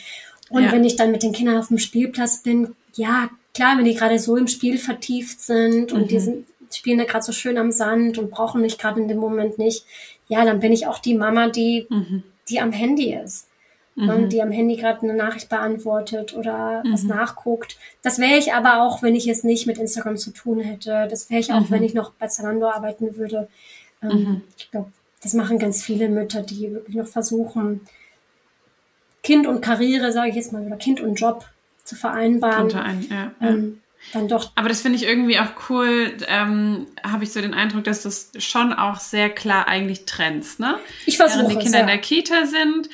[0.50, 0.72] Und ja.
[0.72, 4.20] wenn ich dann mit den Kindern auf dem Spielplatz bin, ja, klar, wenn die gerade
[4.20, 6.08] so im Spiel vertieft sind und mhm.
[6.08, 9.18] die sind, spielen da gerade so schön am Sand und brauchen mich gerade in dem
[9.18, 9.86] Moment nicht,
[10.28, 12.24] ja, dann bin ich auch die Mama, die, mhm.
[12.50, 13.48] die am Handy ist.
[13.96, 14.30] Mhm.
[14.30, 17.10] Die am Handy gerade eine Nachricht beantwortet oder was mhm.
[17.10, 17.78] nachguckt.
[18.04, 21.08] Das wäre ich aber auch, wenn ich es nicht mit Instagram zu tun hätte.
[21.10, 21.86] Das wäre ich auch, wenn mhm.
[21.86, 23.48] ich noch bei Zalando arbeiten würde.
[24.02, 24.42] Ähm, mhm.
[24.58, 24.92] Ich glaube,
[25.22, 27.82] das machen ganz viele Mütter, die wirklich noch versuchen,
[29.24, 31.46] Kind und Karriere, sage ich jetzt mal, oder Kind und Job
[31.84, 32.74] zu vereinbaren.
[32.76, 33.50] Ein, ja, ja.
[33.50, 33.82] Ähm,
[34.14, 34.52] dann doch.
[34.56, 38.10] Aber das finde ich irgendwie auch cool, ähm, habe ich so den Eindruck, dass du
[38.10, 40.80] es schon auch sehr klar eigentlich trennst, ne?
[41.06, 41.80] Ich versuche Während die Kinder es, ja.
[41.82, 42.90] in der Kita sind,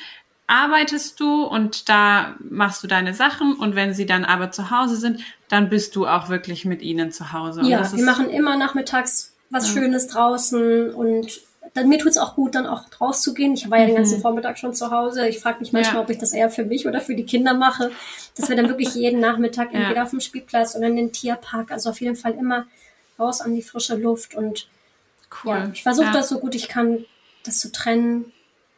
[0.46, 4.96] arbeitest du und da machst du deine Sachen und wenn sie dann aber zu Hause
[4.96, 7.62] sind, dann bist du auch wirklich mit ihnen zu Hause.
[7.62, 9.80] ja, wir machen immer nachmittags was ja.
[9.80, 11.40] Schönes draußen und
[11.72, 13.54] dann, mir tut's auch gut, dann auch rauszugehen.
[13.54, 13.88] Ich war ja mhm.
[13.88, 14.22] den ganzen mhm.
[14.22, 15.28] Vormittag schon zu Hause.
[15.28, 16.02] Ich frage mich manchmal, ja.
[16.02, 17.90] ob ich das eher für mich oder für die Kinder mache,
[18.36, 19.80] dass wir dann wirklich jeden Nachmittag ja.
[19.80, 22.66] entweder auf dem Spielplatz oder in den Tierpark, also auf jeden Fall immer
[23.18, 24.68] raus an die frische Luft und
[25.44, 25.50] cool.
[25.50, 27.04] ja, ich versuche das so gut ich kann,
[27.44, 28.32] das zu trennen.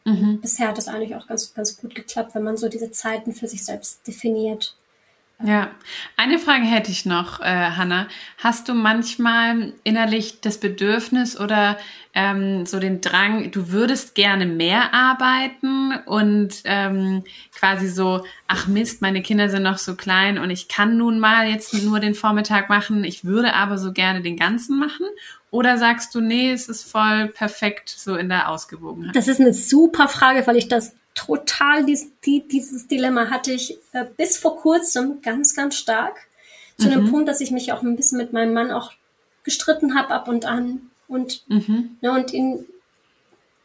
[0.04, 0.40] Mhm.
[0.40, 3.48] Bisher hat das eigentlich auch ganz, ganz gut geklappt, wenn man so diese Zeiten für
[3.48, 4.76] sich selbst definiert.
[5.44, 5.70] Ja,
[6.16, 8.08] eine Frage hätte ich noch, äh, Hanna.
[8.38, 11.76] Hast du manchmal innerlich das Bedürfnis oder
[12.14, 17.22] ähm, so den Drang, du würdest gerne mehr arbeiten und ähm,
[17.54, 21.46] quasi so, ach Mist, meine Kinder sind noch so klein und ich kann nun mal
[21.46, 25.06] jetzt nur den Vormittag machen, ich würde aber so gerne den ganzen machen?
[25.50, 29.14] Oder sagst du, nee, es ist voll perfekt so in der Ausgewogenheit?
[29.14, 33.78] Das ist eine super Frage, weil ich das total dies, die, dieses Dilemma hatte ich
[33.92, 36.28] äh, bis vor kurzem ganz, ganz stark.
[36.78, 36.92] Zu mhm.
[36.92, 38.92] dem Punkt, dass ich mich auch ein bisschen mit meinem Mann auch
[39.42, 41.96] gestritten habe ab und an und, mhm.
[42.02, 42.66] ne, und ihn,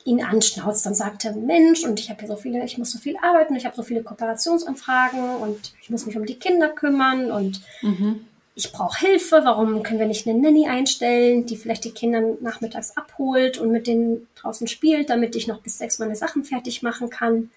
[0.06, 0.86] ihn anschnauzt.
[0.86, 3.66] Dann sagte, Mensch, und ich habe hier so viele, ich muss so viel arbeiten, ich
[3.66, 8.72] habe so viele Kooperationsanfragen und ich muss mich um die Kinder kümmern und mhm ich
[8.72, 13.58] brauche Hilfe, warum können wir nicht eine Nanny einstellen, die vielleicht die Kinder nachmittags abholt
[13.58, 17.50] und mit denen draußen spielt, damit ich noch bis sechs meine Sachen fertig machen kann.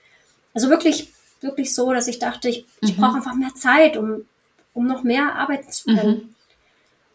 [0.54, 3.00] Also wirklich, wirklich so, dass ich dachte, ich, ich mhm.
[3.00, 4.24] brauche einfach mehr Zeit, um,
[4.72, 6.08] um noch mehr arbeiten zu können.
[6.08, 6.34] Mhm.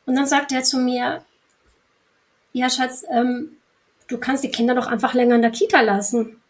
[0.06, 1.24] Und dann sagte er zu mir,
[2.52, 3.58] ja, Schatz, ähm,
[4.08, 6.42] du kannst die Kinder doch einfach länger in der Kita lassen.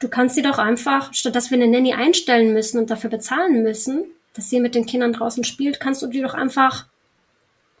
[0.00, 3.62] Du kannst sie doch einfach, statt dass wir eine Nanny einstellen müssen und dafür bezahlen
[3.62, 4.06] müssen,
[4.38, 6.86] dass sie mit den Kindern draußen spielt, kannst du die doch einfach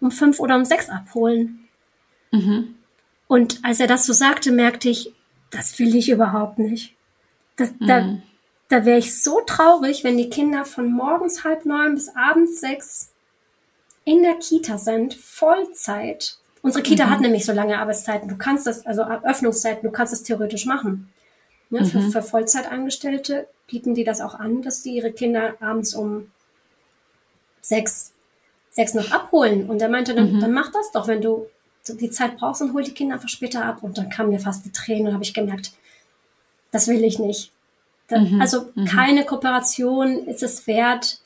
[0.00, 1.68] um fünf oder um sechs abholen.
[2.32, 2.74] Mhm.
[3.28, 5.14] Und als er das so sagte, merkte ich,
[5.50, 6.96] das will ich überhaupt nicht.
[7.54, 7.86] Das, mhm.
[7.86, 8.18] Da,
[8.70, 13.12] da wäre ich so traurig, wenn die Kinder von morgens halb neun bis abends sechs
[14.04, 16.38] in der Kita sind, Vollzeit.
[16.62, 17.10] Unsere Kita mhm.
[17.10, 18.28] hat nämlich so lange Arbeitszeiten.
[18.28, 21.08] Du kannst das, also Öffnungszeiten, du kannst das theoretisch machen.
[21.70, 22.10] Ja, für, mhm.
[22.10, 26.32] für Vollzeitangestellte bieten die das auch an, dass die ihre Kinder abends um
[27.68, 28.12] sechs,
[28.70, 29.68] sechs noch abholen.
[29.68, 30.40] Und er meinte, dann, mhm.
[30.40, 31.46] dann mach das doch, wenn du
[31.88, 33.82] die Zeit brauchst und hol die Kinder einfach später ab.
[33.82, 35.72] Und dann kam mir fast die Tränen und habe ich gemerkt,
[36.70, 37.52] das will ich nicht.
[38.08, 38.40] Da, mhm.
[38.40, 38.86] Also mhm.
[38.86, 41.20] keine Kooperation ist es wert,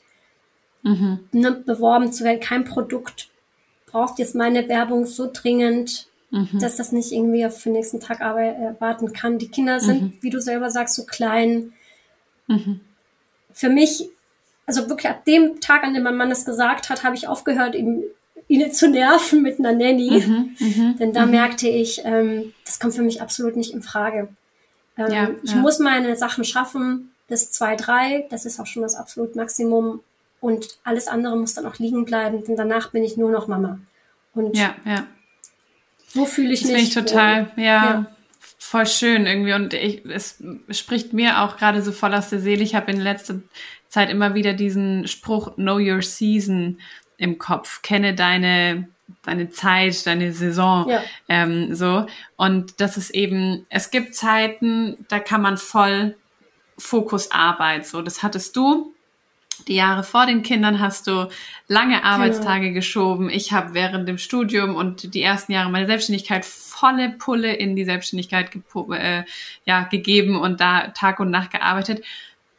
[0.83, 1.19] mhm.
[1.31, 2.41] ne, beworben zu werden.
[2.41, 3.29] Kein Produkt
[3.85, 6.59] braucht jetzt meine Werbung so dringend, mhm.
[6.59, 9.37] dass das nicht irgendwie auf den nächsten Tag warten kann.
[9.37, 10.13] Die Kinder sind, mhm.
[10.21, 11.73] wie du selber sagst, so klein.
[13.53, 14.09] Für mich
[14.65, 17.75] also wirklich ab dem Tag, an dem mein Mann es gesagt hat, habe ich aufgehört,
[17.75, 18.03] ihm,
[18.47, 20.23] ihn zu nerven mit einer Nanny.
[20.25, 21.31] Mhm, mh, Denn da mh.
[21.31, 24.29] merkte ich, ähm, das kommt für mich absolut nicht in Frage.
[24.97, 25.57] Ähm, ja, ich ja.
[25.57, 28.25] muss meine Sachen schaffen bis zwei, drei.
[28.29, 30.01] Das ist auch schon das absolut Maximum.
[30.39, 33.79] Und alles andere muss dann auch liegen bleiben, denn danach bin ich nur noch Mama.
[34.33, 35.07] Und ja, ja.
[36.07, 36.83] so fühle ich das mich.
[36.83, 38.05] Ich total, ja, ja,
[38.57, 39.53] voll schön irgendwie.
[39.53, 42.61] Und ich, es spricht mir auch gerade so voll aus der Seele.
[42.61, 43.35] Ich habe in letzter
[43.93, 46.79] Zeit immer wieder diesen Spruch Know Your Season
[47.17, 47.83] im Kopf.
[47.83, 48.87] Kenne deine
[49.23, 51.03] deine Zeit, deine Saison, ja.
[51.29, 52.07] ähm, so.
[52.35, 56.15] Und das ist eben, es gibt Zeiten, da kann man voll
[56.79, 58.01] Fokus Arbeit, so.
[58.01, 58.95] Das hattest du.
[59.67, 61.29] Die Jahre vor den Kindern hast du
[61.67, 62.07] lange genau.
[62.07, 62.73] Arbeitstage genau.
[62.73, 63.29] geschoben.
[63.29, 67.85] Ich habe während dem Studium und die ersten Jahre meiner Selbstständigkeit volle Pulle in die
[67.85, 68.49] Selbstständigkeit
[68.97, 69.23] äh,
[69.65, 72.03] ja, gegeben und da Tag und Nacht gearbeitet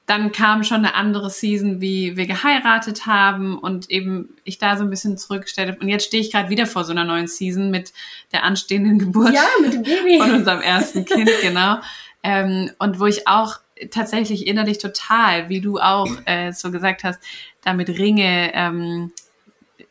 [0.06, 4.84] dann kam schon eine andere Season, wie wir geheiratet haben und eben ich da so
[4.84, 7.92] ein bisschen zurückgestellt Und jetzt stehe ich gerade wieder vor so einer neuen Season mit
[8.32, 10.18] der anstehenden Geburt ja, mit dem Baby.
[10.18, 11.78] von unserem ersten Kind, genau.
[12.22, 17.20] Ähm, und wo ich auch tatsächlich innerlich total, wie du auch äh, so gesagt hast,
[17.62, 19.12] damit ringe, ähm,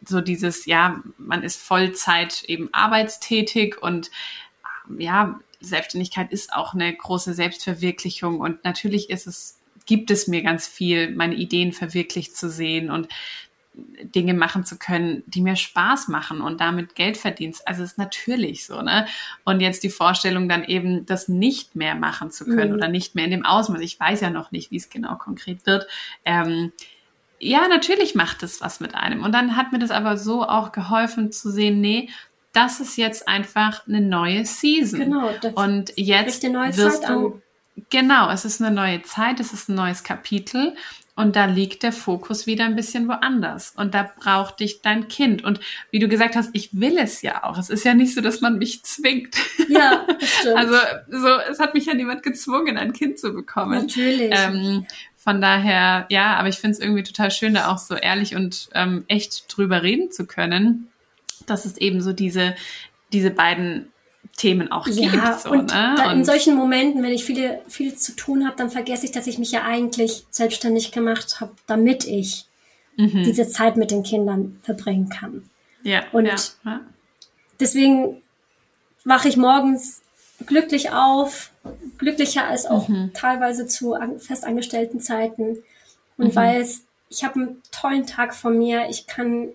[0.06, 4.12] so dieses, ja, man ist Vollzeit eben arbeitstätig und
[4.98, 10.68] ja, Selbstständigkeit ist auch eine große Selbstverwirklichung und natürlich ist es gibt es mir ganz
[10.68, 13.08] viel, meine Ideen verwirklicht zu sehen und
[13.76, 17.68] Dinge machen zu können, die mir Spaß machen und damit Geld verdienst.
[17.68, 19.08] Also ist natürlich so, ne?
[19.46, 22.78] Und jetzt die Vorstellung dann eben, das nicht mehr machen zu können mhm.
[22.78, 23.82] oder nicht mehr in dem Ausmaß.
[23.82, 25.88] Ich weiß ja noch nicht, wie es genau konkret wird.
[26.24, 26.72] Ähm,
[27.40, 29.24] ja, natürlich macht es was mit einem.
[29.24, 32.10] Und dann hat mir das aber so auch geholfen zu sehen, nee,
[32.54, 35.00] das ist jetzt einfach eine neue Season.
[35.00, 35.32] Genau.
[35.56, 37.42] und jetzt wirst du,
[37.90, 40.76] Genau, es ist eine neue Zeit, es ist ein neues Kapitel
[41.16, 43.74] und da liegt der Fokus wieder ein bisschen woanders.
[43.76, 45.44] Und da braucht dich dein Kind.
[45.44, 45.60] Und
[45.92, 47.58] wie du gesagt hast, ich will es ja auch.
[47.60, 49.36] Es ist ja nicht so, dass man mich zwingt.
[49.70, 50.08] Ja,
[50.40, 50.58] stimmt.
[50.58, 50.76] Also
[51.10, 53.82] so, es hat mich ja niemand gezwungen, ein Kind zu bekommen.
[53.82, 54.32] Natürlich.
[54.32, 58.36] Ähm, von daher, ja, aber ich finde es irgendwie total schön, da auch so ehrlich
[58.36, 60.92] und ähm, echt drüber reden zu können,
[61.46, 62.56] dass es eben so diese,
[63.14, 63.93] diese beiden
[64.38, 65.40] Themen auch ja, gibt.
[65.42, 65.96] So, und, ne?
[66.06, 69.28] und in solchen Momenten, wenn ich viele, viel zu tun habe, dann vergesse ich, dass
[69.28, 72.46] ich mich ja eigentlich selbstständig gemacht habe, damit ich
[72.98, 73.24] mhm.
[73.24, 75.50] diese Zeit mit den Kindern verbringen kann.
[75.84, 76.04] Ja.
[76.12, 76.82] Und ja,
[77.60, 78.22] deswegen
[79.04, 80.02] wache ich morgens
[80.46, 81.52] glücklich auf,
[81.98, 83.12] glücklicher als auch mhm.
[83.14, 85.58] teilweise zu festangestellten Zeiten
[86.18, 86.36] und mhm.
[86.36, 89.50] weiß, ich habe einen tollen Tag vor mir, ich kann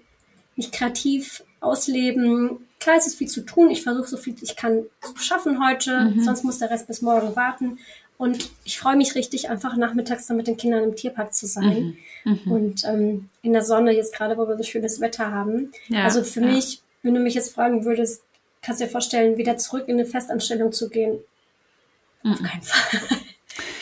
[0.57, 3.71] mich kreativ ausleben, klar, es ist viel zu tun.
[3.71, 6.23] Ich versuche so viel ich kann zu schaffen heute, mhm.
[6.23, 7.79] sonst muss der Rest bis morgen warten.
[8.17, 11.97] Und ich freue mich richtig, einfach nachmittags dann mit den Kindern im Tierpark zu sein.
[12.25, 12.41] Mhm.
[12.45, 12.53] Mhm.
[12.53, 15.71] Und ähm, in der Sonne, jetzt gerade, wo wir so schönes Wetter haben.
[15.89, 16.47] Ja, also für ja.
[16.47, 18.23] mich, wenn du mich jetzt fragen würdest,
[18.61, 21.19] kannst du dir vorstellen, wieder zurück in eine Festanstellung zu gehen?
[22.25, 22.45] Auf mhm.
[22.45, 23.19] keinen Fall.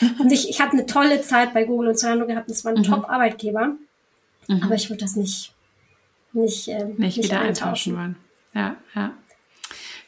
[0.19, 2.49] und ich, ich habe eine tolle Zeit bei Google und Zalando gehabt.
[2.51, 2.83] Es war ein mhm.
[2.83, 3.75] Top-Arbeitgeber.
[4.47, 4.63] Mhm.
[4.63, 5.51] Aber ich würde das nicht,
[6.33, 8.17] nicht, äh, nicht, nicht wieder eintauschen wollen
[8.57, 9.11] ja, ja.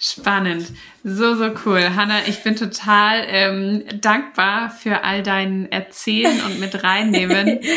[0.01, 0.71] Spannend.
[1.03, 1.95] So, so cool.
[1.95, 7.59] Hanna, ich bin total ähm, dankbar für all dein Erzählen und mit reinnehmen.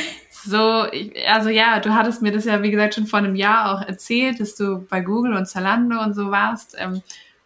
[0.45, 0.87] So,
[1.29, 4.41] also ja, du hattest mir das ja, wie gesagt, schon vor einem Jahr auch erzählt,
[4.41, 6.75] dass du bei Google und Zalando und so warst.
[6.77, 7.01] Ähm,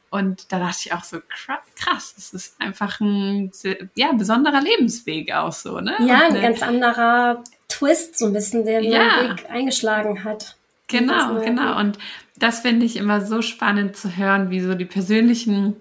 [0.09, 3.53] und da dachte ich auch so, krass, das ist einfach ein
[3.95, 5.95] ja, besonderer Lebensweg auch so, ne?
[6.07, 9.21] Ja, ein ganz anderer Twist, so ein bisschen, der ja.
[9.21, 10.57] den Weg eingeschlagen hat.
[10.89, 11.79] Genau, genau.
[11.79, 11.99] Und
[12.39, 15.77] das finde ich immer so spannend zu hören, wie so die persönlichen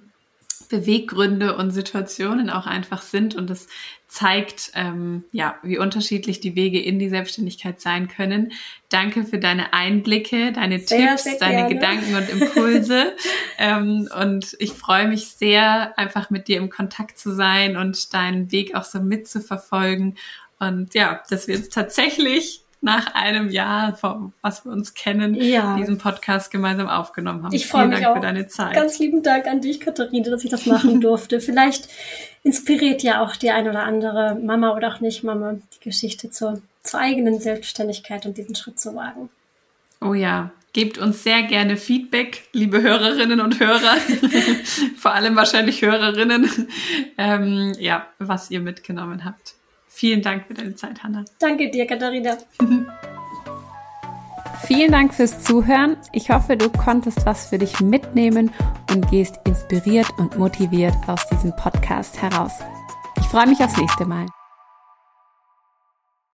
[0.70, 3.68] Beweggründe und Situationen auch einfach sind und es
[4.08, 8.54] zeigt, ähm, ja, wie unterschiedlich die Wege in die Selbstständigkeit sein können.
[8.90, 13.16] Danke für deine Einblicke, deine sehr, Tipps, sehr deine Gedanken und Impulse.
[13.58, 18.52] ähm, und ich freue mich sehr, einfach mit dir im Kontakt zu sein und deinen
[18.52, 20.18] Weg auch so mitzuverfolgen.
[20.60, 23.98] Und ja, dass wir jetzt tatsächlich nach einem Jahr,
[24.42, 25.76] was wir uns kennen, ja.
[25.76, 27.54] diesen Podcast gemeinsam aufgenommen haben.
[27.54, 28.16] Ich freue mich Dank auch.
[28.16, 28.76] für deine Zeit.
[28.76, 31.40] Ganz lieben Dank an dich, Katharina, dass ich das machen durfte.
[31.40, 31.88] Vielleicht
[32.44, 36.62] inspiriert ja auch die ein oder andere Mama oder auch nicht Mama die Geschichte zur,
[36.84, 39.30] zur eigenen Selbstständigkeit und diesen Schritt zu wagen.
[40.02, 43.96] Oh ja, Gebt uns sehr gerne Feedback, liebe Hörerinnen und Hörer,
[44.98, 46.50] vor allem wahrscheinlich Hörerinnen,
[47.18, 49.56] ähm, ja, was ihr mitgenommen habt.
[49.96, 51.24] Vielen Dank für deine Zeit, Hanna.
[51.40, 52.38] Danke dir, Katharina.
[54.68, 55.96] Vielen Dank fürs Zuhören.
[56.12, 58.52] Ich hoffe, du konntest was für dich mitnehmen
[58.92, 62.52] und gehst inspiriert und motiviert aus diesem Podcast heraus.
[63.20, 64.26] Ich freue mich aufs nächste Mal.